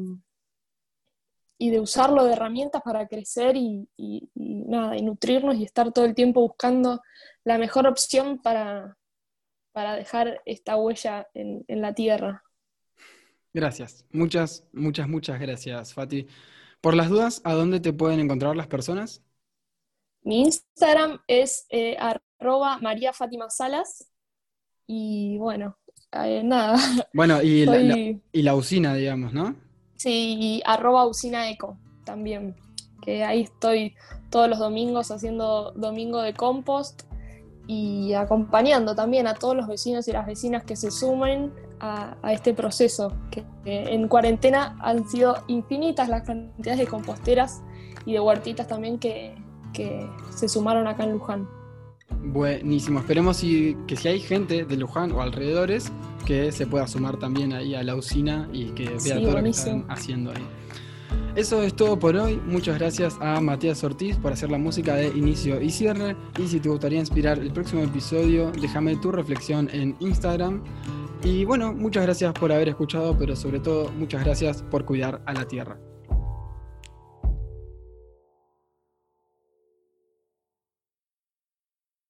y 1.58 1.70
de 1.70 1.82
usarlo 1.82 2.24
de 2.24 2.32
herramientas 2.32 2.82
para 2.82 3.10
crecer 3.10 3.58
y, 3.58 3.90
nada, 4.36 4.96
y 4.96 5.02
nutrirnos 5.02 5.56
y 5.56 5.66
estar 5.66 5.92
todo 5.92 6.06
el 6.06 6.16
tiempo 6.16 6.40
buscando 6.40 7.02
la 7.44 7.58
mejor 7.58 7.88
opción 7.88 8.42
para, 8.42 8.98
para 9.74 9.96
dejar 9.96 10.42
esta 10.46 10.78
huella 10.78 11.28
en 11.34 11.82
la 11.82 11.94
tierra. 11.94 12.44
Gracias. 13.54 14.06
Muchas, 14.12 14.68
muchas, 14.74 15.08
muchas 15.08 15.40
gracias, 15.40 15.94
Fati. 15.94 16.28
Por 16.82 16.96
las 16.96 17.10
dudas, 17.10 17.42
¿a 17.44 17.54
dónde 17.54 17.80
te 17.80 17.94
pueden 17.94 18.20
encontrar 18.20 18.56
las 18.56 18.68
personas? 18.68 19.24
Mi 20.24 20.42
Instagram 20.42 21.22
es 21.28 21.68
eh, 21.70 21.96
arroba 22.00 22.80
María 22.80 23.14
Fátima 23.14 23.50
Salas. 23.50 24.12
Y 24.88 25.38
bueno, 25.38 25.78
eh, 26.12 26.42
nada. 26.44 26.78
Bueno, 27.14 27.42
y, 27.44 27.66
la, 27.66 28.20
y 28.32 28.42
la 28.42 28.56
usina, 28.56 28.96
digamos, 28.96 29.34
¿no? 29.34 29.56
Sí, 29.98 30.36
y 30.40 30.62
arroba 30.66 31.06
usina 31.06 31.50
eco 31.50 31.78
también. 32.06 32.56
Que 33.04 33.24
ahí 33.24 33.42
estoy 33.42 33.96
todos 34.32 34.50
los 34.50 34.58
domingos 34.58 35.12
haciendo 35.12 35.74
domingo 35.74 36.22
de 36.22 36.34
compost 36.34 37.04
y 37.68 38.14
acompañando 38.14 38.96
también 38.96 39.28
a 39.28 39.36
todos 39.36 39.56
los 39.56 39.68
vecinos 39.68 40.08
y 40.08 40.12
las 40.12 40.26
vecinas 40.26 40.64
que 40.64 40.76
se 40.76 40.92
sumen 40.92 41.52
a, 41.80 42.16
este 42.32 42.54
proceso, 42.54 43.14
que, 43.30 43.44
en 43.66 44.08
cuarentena 44.08 44.78
han 44.82 45.08
sido 45.10 45.44
infinitas 45.48 46.08
las 46.08 46.24
cantidades 46.24 46.80
de 46.80 46.88
composteras 46.88 47.62
y 48.06 48.14
de 48.14 48.20
huertitas 48.20 48.68
también 48.68 49.00
que, 49.00 49.36
se 50.30 50.48
sumaron 50.48 50.88
acá 50.88 51.04
en 51.04 51.14
Luján. 51.14 51.50
Buenísimo, 52.26 53.00
esperemos 53.00 53.40
que 53.40 53.96
si 53.96 54.08
hay 54.08 54.20
gente 54.20 54.66
de 54.66 54.78
Luján 54.78 55.12
o 55.12 55.22
alrededores, 55.22 55.92
que 56.26 56.52
se 56.52 56.68
pueda 56.68 56.88
sumar 56.88 57.18
también 57.18 57.54
ahí 57.54 57.76
a 57.76 57.84
la 57.84 57.96
usina 57.96 58.48
y 58.54 58.66
que 58.68 58.90
vea 59.04 59.20
todo 59.20 59.32
lo 59.32 59.44
que 59.44 59.50
están 59.50 59.86
haciendo 59.90 60.32
ahí. 60.32 60.46
Eso 61.36 61.64
es 61.64 61.76
todo 61.76 61.98
por 61.98 62.16
hoy. 62.16 62.40
Muchas 62.46 62.78
gracias 62.78 63.18
a 63.20 63.42
Matías 63.42 63.84
Ortiz 63.84 64.18
por 64.18 64.34
hacer 64.34 64.52
la 64.52 64.58
música 64.58 64.96
de 64.96 65.08
inicio 65.08 65.62
y 65.62 65.72
cierre. 65.72 66.16
Y 66.38 66.48
si 66.48 66.60
te 66.60 66.70
gustaría 66.70 67.00
inspirar 67.00 67.40
el 67.40 67.52
próximo 67.52 67.82
episodio, 67.82 68.52
déjame 68.62 68.96
tu 68.98 69.12
reflexión 69.12 69.70
en 69.74 69.96
Instagram. 70.00 70.64
Y 71.24 71.46
bueno, 71.46 71.74
muchas 71.74 72.04
gracias 72.04 72.34
por 72.34 72.52
haber 72.52 72.70
escuchado, 72.70 73.18
pero 73.18 73.36
sobre 73.36 73.60
todo 73.60 73.90
muchas 73.94 74.24
gracias 74.24 74.62
por 74.64 74.86
cuidar 74.86 75.22
a 75.26 75.34
la 75.34 75.48
tierra. 75.48 75.80